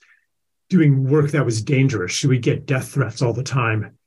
[0.70, 2.11] doing work that was dangerous.
[2.11, 3.97] She would get death threats all the time,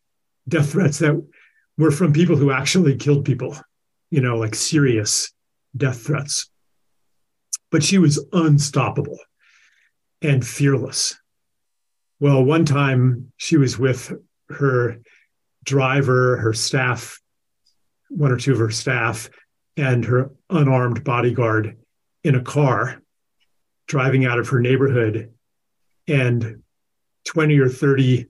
[0.49, 1.21] death threats that
[1.77, 3.57] were from people who actually killed people.
[4.11, 5.33] You know, like serious
[5.77, 6.51] death threats.
[7.71, 9.19] But she was unstoppable
[10.21, 11.19] and fearless.
[12.21, 14.13] Well, one time she was with
[14.51, 15.01] her
[15.65, 17.21] driver, her staff,
[18.11, 19.31] one or two of her staff,
[19.77, 21.79] and her unarmed bodyguard
[22.23, 23.01] in a car
[23.89, 25.33] driving out of her neighborhood.
[26.09, 26.63] And
[27.27, 28.29] 20 or 30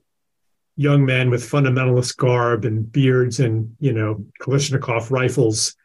[0.75, 5.75] young men with fundamentalist garb and beards and, you know, Kalashnikov rifles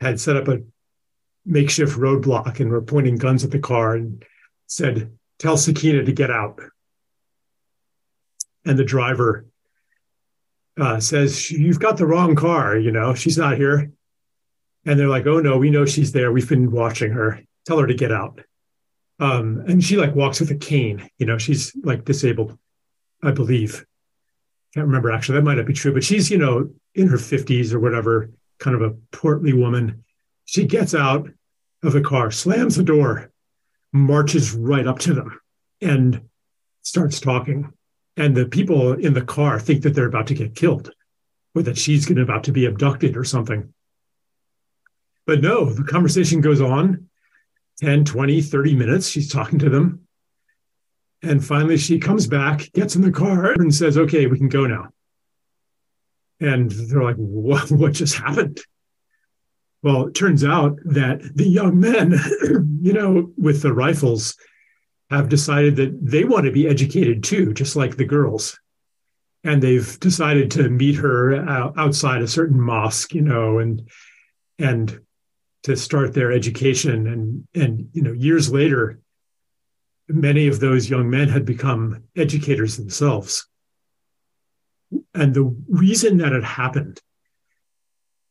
[0.00, 0.60] had set up a
[1.44, 4.24] makeshift roadblock and were pointing guns at the car and
[4.66, 6.60] said, Tell Sakena to get out.
[8.66, 9.46] And the driver
[10.78, 12.76] uh, says, You've got the wrong car.
[12.76, 13.90] You know, she's not here.
[14.86, 16.32] And they're like, Oh, no, we know she's there.
[16.32, 17.40] We've been watching her.
[17.66, 18.40] Tell her to get out.
[19.20, 21.08] Um, and she like walks with a cane.
[21.18, 22.58] You know, she's like disabled,
[23.22, 23.84] I believe.
[24.72, 25.36] Can't remember actually.
[25.36, 28.74] That might not be true, but she's, you know, in her 50s or whatever kind
[28.74, 30.04] of a portly woman.
[30.46, 31.28] She gets out
[31.82, 33.30] of the car, slams the door,
[33.92, 35.38] marches right up to them,
[35.80, 36.22] and
[36.82, 37.72] starts talking.
[38.16, 40.92] And the people in the car think that they're about to get killed
[41.54, 43.72] or that she's going about to be abducted or something.
[45.26, 47.09] But no, the conversation goes on
[47.80, 49.08] 10, 20, 30 minutes.
[49.08, 50.06] She's talking to them.
[51.22, 54.66] And finally, she comes back, gets in the car, and says, Okay, we can go
[54.66, 54.88] now.
[56.40, 58.60] And they're like, what, what just happened?
[59.82, 62.12] Well, it turns out that the young men,
[62.82, 64.36] you know, with the rifles,
[65.10, 68.58] have decided that they want to be educated too, just like the girls.
[69.42, 73.88] And they've decided to meet her uh, outside a certain mosque, you know, and
[74.58, 75.00] and
[75.64, 77.06] to start their education.
[77.06, 79.00] And and you know, years later,
[80.08, 83.46] many of those young men had become educators themselves.
[85.14, 87.00] And the reason that it happened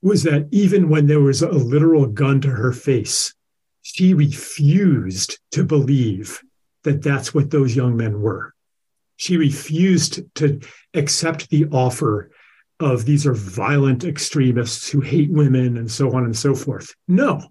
[0.02, 3.34] was that even when there was a literal gun to her face,
[3.82, 6.42] she refused to believe
[6.84, 8.54] that that's what those young men were.
[9.18, 10.62] She refused to
[10.94, 12.32] accept the offer
[12.80, 16.96] of these are violent extremists who hate women and so on and so forth.
[17.08, 17.42] No.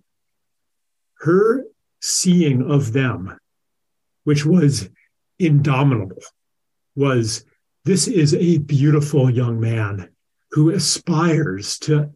[1.20, 1.64] Her
[2.00, 3.36] seeing of them,
[4.24, 4.88] which was
[5.38, 6.22] indomitable,
[6.96, 7.44] was
[7.84, 10.10] this is a beautiful young man
[10.52, 12.10] who aspires to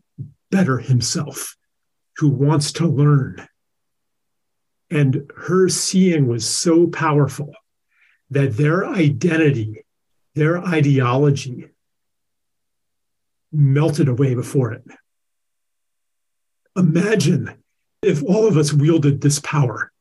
[0.51, 1.57] better himself,
[2.17, 3.47] who wants to learn.
[4.91, 7.53] And her seeing was so powerful
[8.31, 9.85] that their identity,
[10.35, 11.72] their ideology
[13.53, 14.85] melted away before it.
[16.77, 17.55] Imagine
[18.03, 19.93] if all of us wielded this power.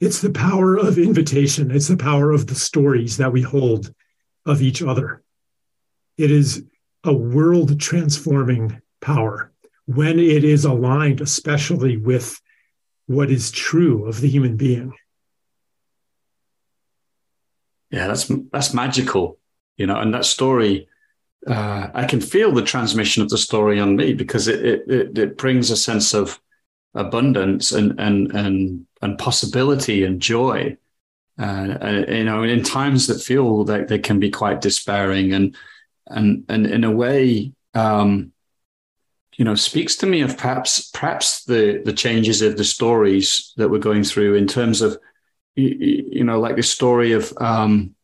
[0.00, 3.94] It's the power of invitation, it's the power of the stories that we hold
[4.44, 5.22] of each other.
[6.18, 6.64] It is
[7.04, 9.52] a world transforming power
[9.86, 12.40] when it is aligned, especially with
[13.06, 14.92] what is true of the human being.
[17.90, 19.38] Yeah, that's that's magical,
[19.76, 20.88] you know, and that story.
[21.46, 25.36] Uh, I can feel the transmission of the story on me because it it, it
[25.36, 26.40] brings a sense of
[26.94, 30.76] abundance and and and and possibility and joy.
[31.38, 35.56] Uh, uh, you know, in times that feel like they can be quite despairing and
[36.08, 38.32] and and in a way, um,
[39.36, 43.68] you know, speaks to me of perhaps perhaps the the changes of the stories that
[43.68, 44.98] we're going through in terms of
[45.56, 47.94] you, you know, like the story of um,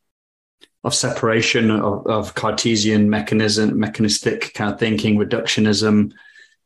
[0.84, 6.12] of separation of, of Cartesian mechanism, mechanistic kind of thinking, reductionism,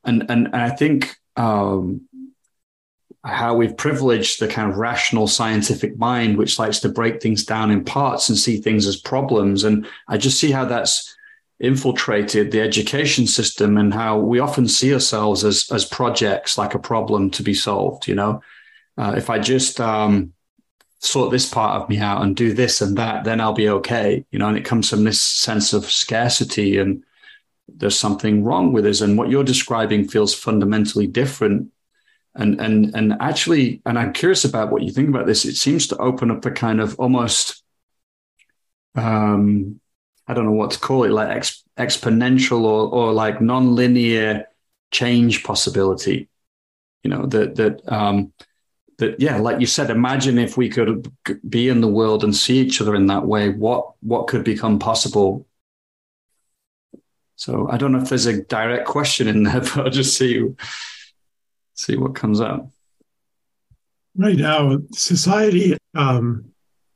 [0.04, 2.02] and and, and I think um,
[3.24, 7.70] how we've privileged the kind of rational scientific mind, which likes to break things down
[7.70, 9.64] in parts and see things as problems.
[9.64, 11.14] And I just see how that's
[11.62, 16.78] infiltrated the education system and how we often see ourselves as as projects like a
[16.78, 18.42] problem to be solved you know
[18.98, 20.32] uh, if i just um,
[21.02, 24.24] sort this part of me out and do this and that then i'll be okay
[24.30, 27.04] you know and it comes from this sense of scarcity and
[27.68, 31.70] there's something wrong with us and what you're describing feels fundamentally different
[32.36, 35.86] and and and actually and i'm curious about what you think about this it seems
[35.88, 37.62] to open up a kind of almost
[38.94, 39.80] um
[40.26, 44.46] I don't know what to call it, like ex- exponential or or like non-linear
[44.90, 46.28] change possibility.
[47.02, 48.32] You know that that um,
[49.02, 51.12] that yeah, like you said, imagine if we could
[51.48, 53.50] be in the world and see each other in that way.
[53.50, 55.46] What what could become possible?
[57.36, 60.48] So I don't know if there's a direct question in there, but I'll just see
[61.74, 62.68] see what comes up.
[64.16, 65.76] Right now, society.
[65.94, 66.52] Um,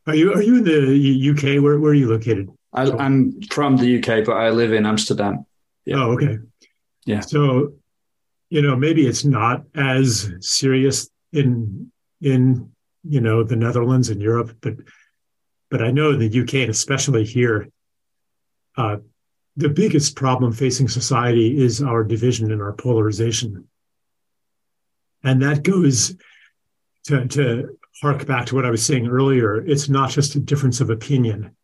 [0.06, 1.62] are you are you in the UK?
[1.62, 2.48] Where where are you located?
[2.72, 5.46] I, am from the UK, but I live in Amsterdam.
[5.84, 5.96] Yeah.
[5.96, 6.38] Oh, okay.
[7.06, 7.20] Yeah.
[7.20, 7.72] So,
[8.50, 11.90] you know, maybe it's not as serious in
[12.20, 12.72] in
[13.04, 14.74] you know the Netherlands and Europe, but
[15.70, 17.68] but I know in the UK and especially here,
[18.76, 18.98] uh,
[19.56, 23.68] the biggest problem facing society is our division and our polarization,
[25.22, 26.16] and that goes
[27.04, 29.56] to to hark back to what I was saying earlier.
[29.56, 31.56] It's not just a difference of opinion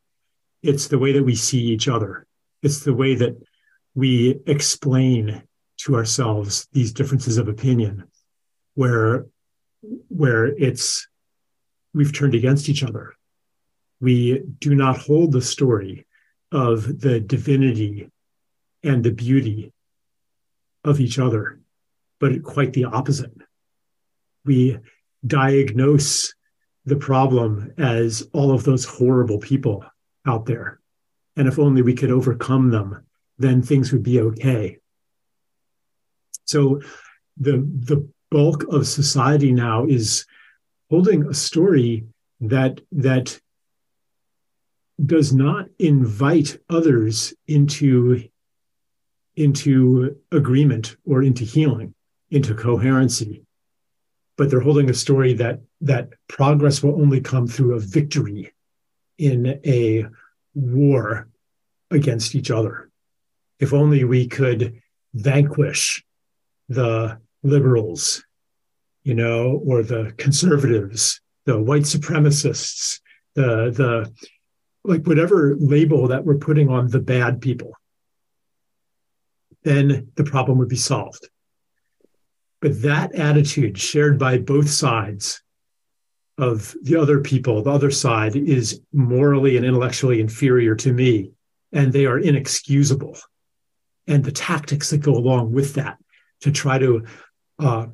[0.62, 2.26] it's the way that we see each other.
[2.62, 3.36] It's the way that
[3.94, 5.42] we explain
[5.78, 8.05] to ourselves these differences of opinion
[8.74, 9.26] where
[10.09, 11.07] where it's
[11.95, 13.14] we've turned against each other.
[14.01, 16.07] We do not hold the story
[16.51, 18.11] of the divinity
[18.83, 19.72] and the beauty
[20.85, 21.61] of each other,
[22.18, 23.33] but quite the opposite.
[24.45, 24.78] We
[25.24, 26.35] diagnose
[26.85, 29.85] the problem as all of those horrible people
[30.26, 30.80] out there.
[31.37, 33.07] And if only we could overcome them,
[33.39, 34.78] then things would be okay.
[36.45, 36.80] So
[37.39, 40.26] the the bulk of society now is
[40.91, 42.05] holding a story
[42.41, 43.39] that that
[45.14, 48.28] does not invite others into
[49.37, 51.95] into agreement or into healing
[52.30, 53.45] into coherency
[54.37, 58.53] but they're holding a story that that progress will only come through a victory
[59.18, 60.07] in a
[60.55, 61.28] war
[61.91, 62.91] against each other.
[63.59, 64.80] If only we could
[65.14, 66.05] vanquish
[66.68, 68.24] the liberals,
[69.03, 73.01] you know, or the conservatives, the white supremacists,
[73.34, 74.12] the the
[74.84, 77.72] like whatever label that we're putting on the bad people,
[79.62, 81.28] then the problem would be solved.
[82.61, 85.43] But that attitude shared by both sides
[86.38, 91.32] of the other people, the other side, is morally and intellectually inferior to me,
[91.72, 93.16] and they are inexcusable.
[94.07, 95.99] And the tactics that go along with that
[96.40, 97.05] to try to
[97.62, 97.86] uh,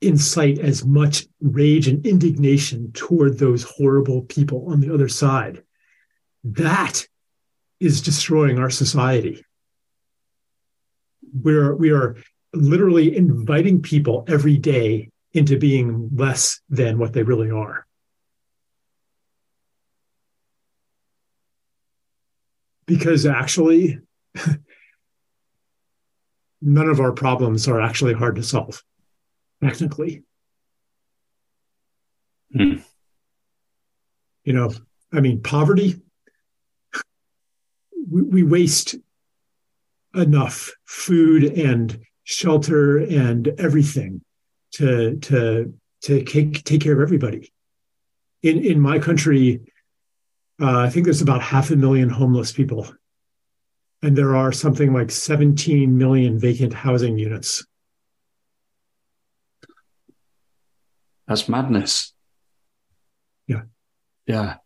[0.00, 5.62] incite as much rage and indignation toward those horrible people on the other side,
[6.44, 7.06] that
[7.80, 9.44] is destroying our society.
[11.32, 12.16] We're, we are
[12.52, 17.86] literally inviting people every day into being less than what they really are.
[22.86, 23.98] Because actually,
[26.62, 28.82] none of our problems are actually hard to solve,
[29.62, 30.22] technically.
[32.52, 32.76] Hmm.
[34.44, 34.72] You know,
[35.12, 36.00] I mean, poverty,
[38.10, 38.94] we, we waste
[40.14, 44.22] enough food and shelter and everything
[44.72, 47.52] to to to take take care of everybody.
[48.42, 49.60] In in my country,
[50.60, 52.86] uh, I think there's about half a million homeless people,
[54.02, 57.64] and there are something like 17 million vacant housing units.
[61.28, 62.14] That's madness.
[63.46, 63.62] Yeah,
[64.26, 64.56] yeah.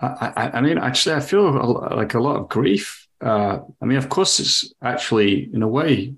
[0.00, 1.52] I, I, I mean, actually, I feel
[1.96, 3.06] like a lot of grief.
[3.20, 6.14] Uh, I mean, of course, it's actually in a way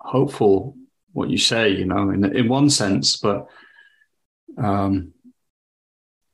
[0.00, 0.76] hopeful
[1.12, 3.46] what you say, you know, in in one sense, but
[4.56, 5.12] um,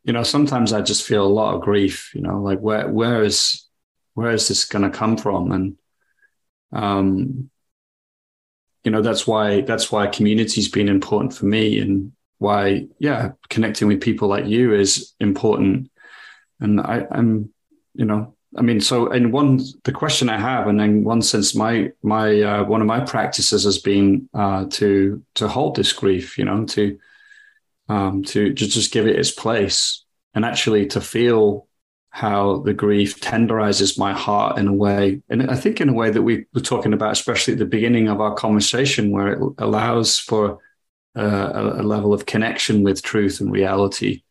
[0.03, 3.23] you know, sometimes I just feel a lot of grief, you know, like where where
[3.23, 3.67] is
[4.15, 5.79] where is this going to come from, and
[6.73, 7.51] um,
[8.85, 13.89] you know, that's why that's why community's been important for me, and why yeah, connecting
[13.89, 15.91] with people like you is important,
[16.61, 17.53] and I, I'm,
[17.95, 21.55] you know, I mean, so in one, the question I have, and in one sense,
[21.55, 26.39] my my uh, one of my practices has been uh, to to hold this grief,
[26.39, 26.99] you know, to
[27.89, 30.05] um, to just just give it its place,
[30.35, 31.67] and actually to feel
[32.15, 36.11] how the grief tenderizes my heart in a way, and I think in a way
[36.11, 40.17] that we were talking about, especially at the beginning of our conversation, where it allows
[40.17, 40.61] for
[41.19, 44.23] uh, a, a level of connection with truth and reality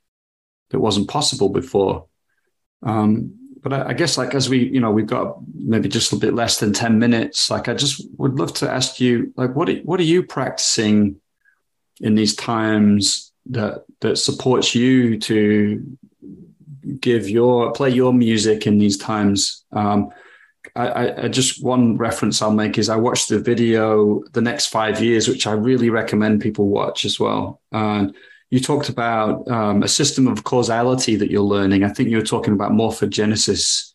[0.69, 2.05] that wasn't possible before.
[2.83, 6.15] Um, but I, I, guess, like as we, you know, we've got maybe just a
[6.15, 7.51] bit less than ten minutes.
[7.51, 11.17] Like, I just would love to ask you, like, what what are you practicing
[11.99, 15.97] in these times that that supports you to
[16.99, 19.63] give your play your music in these times.
[19.71, 20.11] Um,
[20.75, 25.03] I, I, just one reference I'll make is I watched the video the next five
[25.03, 27.61] years, which I really recommend people watch as well.
[27.71, 28.07] Uh,
[28.49, 31.83] you talked about um, a system of causality that you're learning.
[31.83, 33.93] I think you were talking about morphogenesis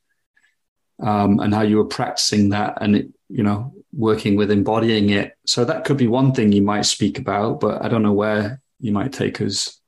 [1.00, 5.36] um, and how you were practicing that and it, you know working with embodying it.
[5.46, 8.60] So that could be one thing you might speak about, but I don't know where
[8.80, 9.80] you might take us.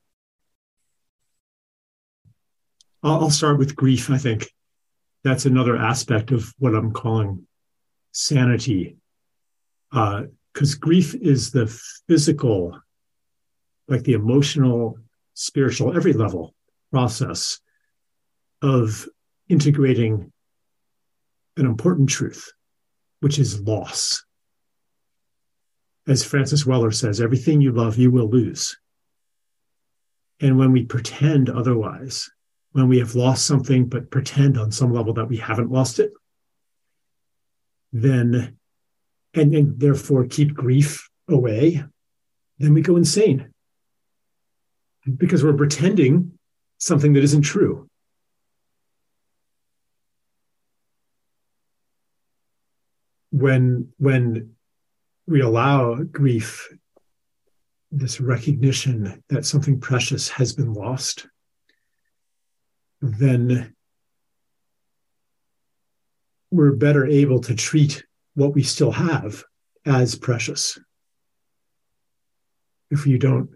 [3.03, 4.09] I'll, start with grief.
[4.09, 4.51] I think
[5.23, 7.47] that's another aspect of what I'm calling
[8.11, 8.97] sanity,
[9.91, 11.67] because uh, grief is the
[12.07, 12.79] physical,
[13.87, 14.97] like the emotional,
[15.33, 16.53] spiritual, every level
[16.91, 17.59] process
[18.61, 19.07] of
[19.49, 20.31] integrating
[21.57, 22.51] an important truth,
[23.19, 24.23] which is loss.
[26.07, 28.77] As Francis Weller says, everything you love, you will lose.
[30.39, 32.29] And when we pretend otherwise,
[32.71, 36.13] when we have lost something, but pretend on some level that we haven't lost it,
[37.91, 38.57] then,
[39.33, 41.83] and, and therefore keep grief away,
[42.59, 43.51] then we go insane
[45.17, 46.37] because we're pretending
[46.77, 47.87] something that isn't true.
[53.31, 54.55] When, when
[55.25, 56.69] we allow grief,
[57.91, 61.27] this recognition that something precious has been lost,
[63.01, 63.75] then
[66.51, 69.43] we're better able to treat what we still have
[69.85, 70.77] as precious.
[72.89, 73.49] If you don't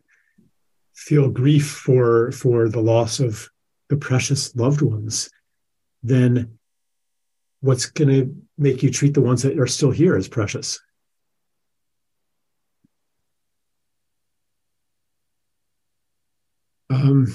[0.95, 3.49] feel grief for, for the loss of
[3.89, 5.29] the precious loved ones,
[6.01, 6.57] then
[7.59, 10.79] what's going to make you treat the ones that are still here as precious?
[16.89, 17.27] Um,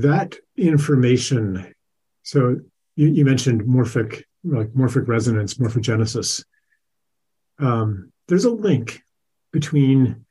[0.00, 1.74] that information
[2.22, 2.60] so
[2.96, 6.44] you, you, mentioned morphic like morphic resonance morphogenesis.
[7.58, 9.02] Um, there's a link
[9.52, 10.24] between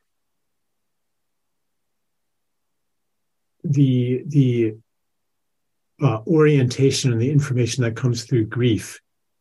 [3.63, 4.75] the the
[6.01, 8.99] uh, orientation and the information that comes through grief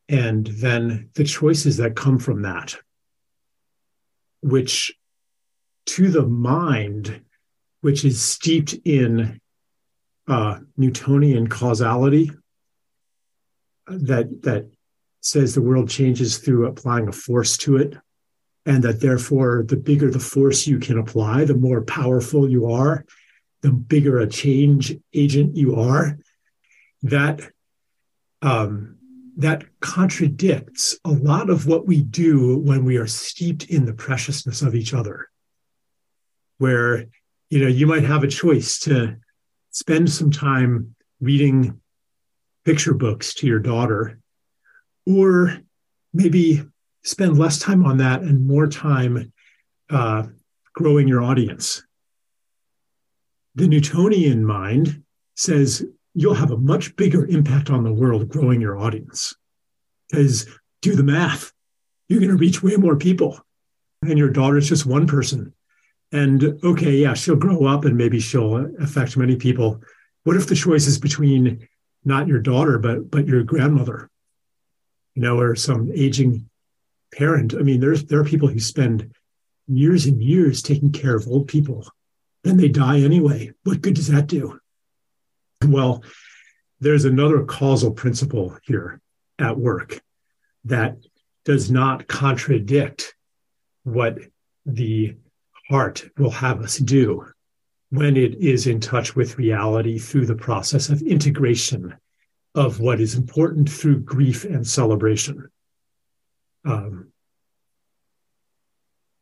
[0.08, 2.76] and then the choices that come from that
[4.42, 4.92] which
[5.86, 7.22] to the mind
[7.80, 9.39] which is steeped in
[10.30, 12.30] uh, Newtonian causality
[13.88, 14.70] that that
[15.20, 17.96] says the world changes through applying a force to it,
[18.64, 23.04] and that therefore the bigger the force you can apply, the more powerful you are,
[23.62, 26.16] the bigger a change agent you are.
[27.02, 27.40] That
[28.40, 28.98] um,
[29.36, 34.62] that contradicts a lot of what we do when we are steeped in the preciousness
[34.62, 35.28] of each other.
[36.58, 37.06] Where
[37.48, 39.16] you know you might have a choice to
[39.70, 41.80] spend some time reading
[42.64, 44.18] picture books to your daughter,
[45.06, 45.58] or
[46.12, 46.62] maybe
[47.02, 49.32] spend less time on that and more time
[49.88, 50.24] uh,
[50.74, 51.82] growing your audience.
[53.54, 55.02] The Newtonian mind
[55.36, 59.34] says you'll have a much bigger impact on the world growing your audience.
[60.08, 60.48] Because
[60.82, 61.52] do the math,
[62.08, 63.40] you're going to reach way more people.
[64.02, 65.52] And your daughter's just one person.
[66.12, 69.82] And okay, yeah, she'll grow up and maybe she'll affect many people.
[70.24, 71.68] What if the choice is between
[72.04, 74.10] not your daughter, but but your grandmother,
[75.14, 76.48] you know, or some aging
[77.14, 77.54] parent?
[77.54, 79.14] I mean, there's there are people who spend
[79.68, 81.86] years and years taking care of old people.
[82.42, 83.52] Then they die anyway.
[83.64, 84.58] What good does that do?
[85.64, 86.02] Well,
[86.80, 89.00] there's another causal principle here
[89.38, 90.00] at work
[90.64, 90.96] that
[91.44, 93.14] does not contradict
[93.84, 94.18] what
[94.66, 95.16] the
[95.70, 97.24] art will have us do
[97.90, 101.94] when it is in touch with reality through the process of integration
[102.54, 105.48] of what is important through grief and celebration.
[106.64, 107.12] Um,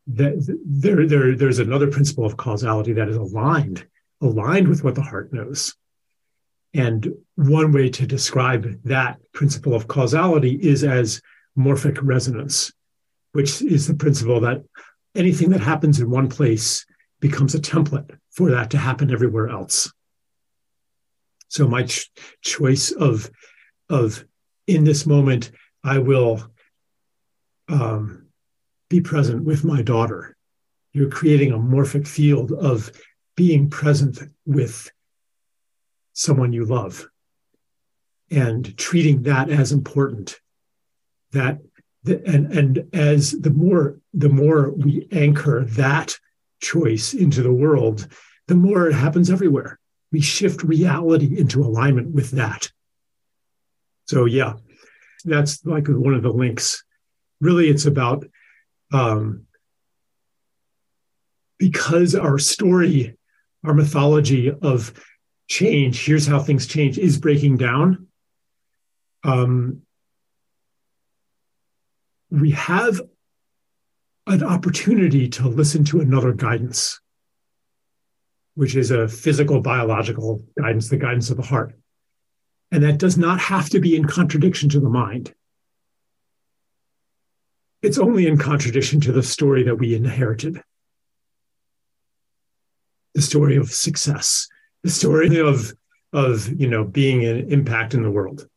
[0.07, 3.87] that, there, there, there's another principle of causality that is aligned,
[4.21, 5.75] aligned with what the heart knows.
[6.73, 11.21] And one way to describe that principle of causality is as
[11.57, 12.71] morphic resonance,
[13.31, 14.63] which is the principle that
[15.15, 16.85] anything that happens in one place
[17.19, 19.91] becomes a template for that to happen everywhere else.
[21.49, 23.29] So my ch- choice of
[23.89, 24.23] of
[24.67, 25.51] in this moment,
[25.83, 26.43] I will
[27.67, 28.27] um,
[28.87, 30.37] be present with my daughter.
[30.93, 32.91] You're creating a morphic field of
[33.35, 34.91] being present with
[36.13, 37.07] someone you love
[38.29, 40.39] and treating that as important.
[41.31, 41.59] That
[42.05, 46.17] and and as the more the more we anchor that
[46.61, 48.07] choice into the world,
[48.47, 49.79] the more it happens everywhere.
[50.11, 52.71] We shift reality into alignment with that.
[54.07, 54.53] So yeah,
[55.23, 56.83] that's like one of the links.
[57.41, 58.25] Really, it's about
[58.91, 59.45] um,
[61.57, 63.17] because our story,
[63.63, 64.93] our mythology of
[65.47, 68.07] change, here's how things change, is breaking down.
[69.23, 69.81] Um,
[72.31, 73.01] we have
[74.27, 76.99] an opportunity to listen to another guidance,
[78.55, 81.73] which is a physical, biological guidance, the guidance of the heart.
[82.71, 85.33] And that does not have to be in contradiction to the mind.
[87.81, 90.61] It's only in contradiction to the story that we inherited
[93.15, 94.47] the story of success,
[94.83, 95.73] the story of,
[96.13, 98.47] of you know, being an impact in the world.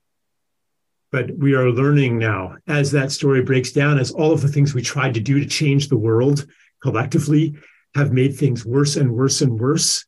[1.12, 4.74] But we are learning now as that story breaks down, as all of the things
[4.74, 6.46] we tried to do to change the world
[6.82, 7.54] collectively
[7.94, 10.06] have made things worse and worse and worse.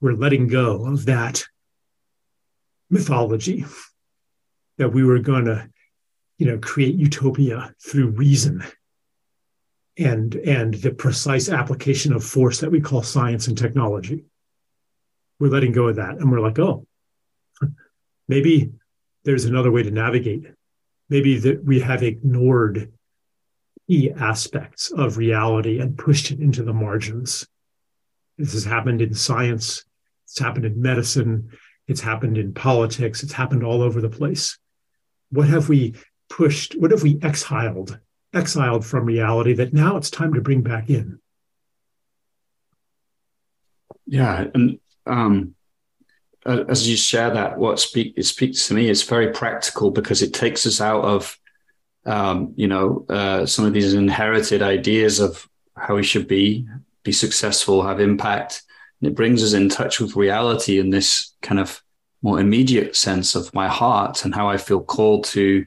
[0.00, 1.44] We're letting go of that
[2.88, 3.66] mythology
[4.78, 5.68] that we were going to,
[6.38, 8.64] you know, create utopia through reason
[9.96, 14.24] and and the precise application of force that we call science and technology.
[15.38, 16.86] We're letting go of that, and we're like, oh,
[18.28, 18.72] maybe
[19.24, 20.46] there's another way to navigate.
[21.08, 22.92] Maybe that we have ignored
[23.88, 27.46] key aspects of reality and pushed it into the margins.
[28.38, 29.84] This has happened in science,
[30.24, 31.50] it's happened in medicine,
[31.86, 34.58] it's happened in politics, it's happened all over the place.
[35.30, 35.94] What have we
[36.28, 36.74] pushed?
[36.74, 37.98] What have we exiled,
[38.32, 41.20] exiled from reality that now it's time to bring back in?
[44.06, 45.53] Yeah, and um,
[46.46, 50.34] as you share that, what speak it speaks to me is very practical because it
[50.34, 51.38] takes us out of,
[52.04, 56.66] um, you know, uh, some of these inherited ideas of how we should be,
[57.02, 58.62] be successful, have impact,
[59.00, 61.82] and it brings us in touch with reality in this kind of
[62.22, 65.66] more immediate sense of my heart and how I feel called to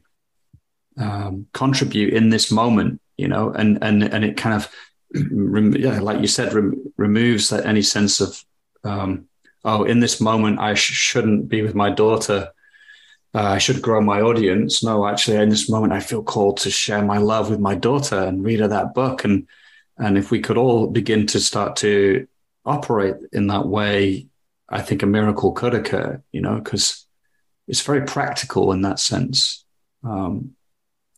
[0.99, 4.69] um, contribute in this moment, you know, and and and it kind of,
[5.79, 8.43] yeah, like you said, rem- removes that any sense of
[8.83, 9.27] um,
[9.63, 12.51] oh, in this moment, I sh- shouldn't be with my daughter.
[13.33, 14.83] Uh, I should grow my audience.
[14.83, 18.17] No, actually, in this moment, I feel called to share my love with my daughter
[18.19, 19.23] and read her that book.
[19.23, 19.47] And
[19.97, 22.27] and if we could all begin to start to
[22.65, 24.27] operate in that way,
[24.69, 26.21] I think a miracle could occur.
[26.31, 27.05] You know, because
[27.67, 29.65] it's very practical in that sense.
[30.03, 30.55] Um,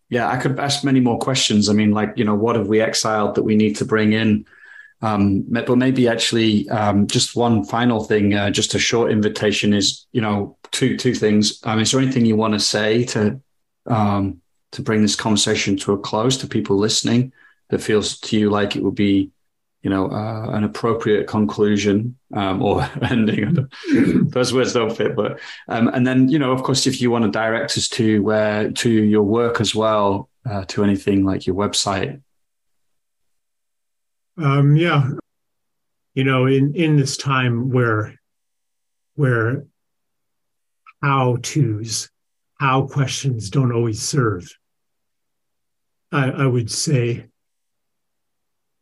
[0.10, 1.70] yeah, I could ask many more questions.
[1.70, 4.46] I mean, like you know, what have we exiled that we need to bring in?
[5.02, 10.06] Um, but maybe actually, um, just one final thing, uh, just a short invitation is,
[10.12, 11.60] you know, two two things.
[11.64, 13.40] Um, is there anything you want to say to
[13.86, 14.42] um,
[14.74, 17.32] to bring this conversation to a close to people listening
[17.70, 19.32] that feels to you like it would be,
[19.84, 23.70] you know, uh, an appropriate conclusion um, or ending?
[24.30, 25.40] Those words don't fit, but
[25.70, 28.70] um, and then you know, of course, if you want to direct us to where
[28.72, 32.22] to your work as well, uh, to anything like your website
[34.42, 35.10] um, yeah,
[36.14, 38.16] you know, in in this time where
[39.16, 39.66] where
[41.02, 42.10] how tos,
[42.60, 44.50] how questions don't always serve,
[46.12, 47.26] I, I would say,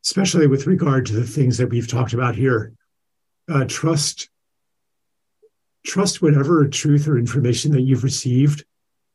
[0.05, 2.73] especially with regard to the things that we've talked about here,
[3.51, 4.29] uh, trust
[5.85, 8.65] trust whatever truth or information that you've received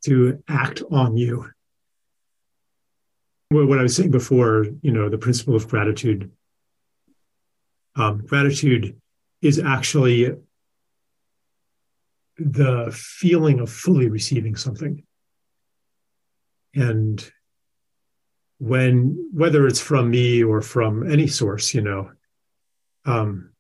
[0.05, 1.47] to act on you
[3.53, 6.31] what I was saying before, you know, the principle of gratitude.
[7.95, 9.01] Um, gratitude
[9.41, 10.35] is actually
[12.39, 15.05] the feeling of fully receiving something.
[16.75, 17.31] And
[18.59, 22.11] when, whether it's from me or from any source, you know,
[23.05, 23.51] um,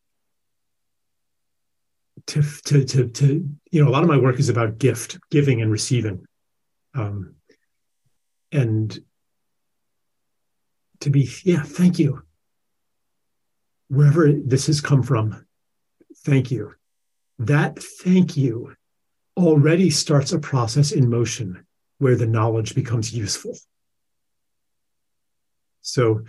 [2.26, 5.61] to, to, to, to, you know, a lot of my work is about gift, giving
[5.61, 6.24] and receiving.
[6.95, 7.34] Um,
[8.53, 8.99] and
[11.03, 12.23] to be, yeah, thank you.
[13.89, 15.47] Wherever this has come from,
[16.25, 16.75] thank you.
[17.39, 18.75] That thank you
[19.37, 21.67] already starts a process in motion
[21.99, 23.57] where the knowledge becomes useful.
[25.83, 26.25] So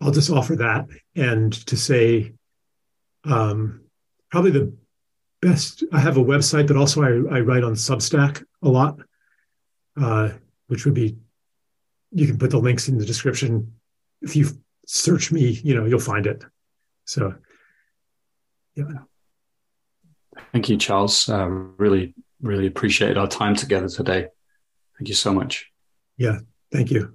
[0.00, 2.32] I'll just offer that and to say,
[3.24, 3.82] um,
[4.30, 4.72] probably the
[5.40, 8.98] best I have a website, but also I, I write on Substack a lot,
[10.00, 10.30] uh,
[10.66, 11.16] which would be
[12.12, 13.74] you can put the links in the description.
[14.22, 14.48] If you
[14.86, 16.44] search me, you know you'll find it.
[17.04, 17.34] So,
[18.74, 18.84] yeah.
[20.52, 21.28] Thank you, Charles.
[21.28, 24.28] Uh, really, really appreciate our time together today.
[24.98, 25.70] Thank you so much.
[26.16, 26.40] Yeah,
[26.72, 27.14] thank you.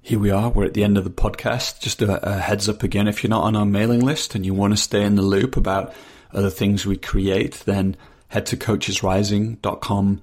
[0.00, 0.50] Here we are.
[0.50, 1.80] We're at the end of the podcast.
[1.80, 4.52] Just a, a, heads up again if you're not on our mailing list and you
[4.52, 5.94] want to stay in the loop about
[6.30, 7.96] other things we create, then
[8.28, 10.22] head to coachesrising.com,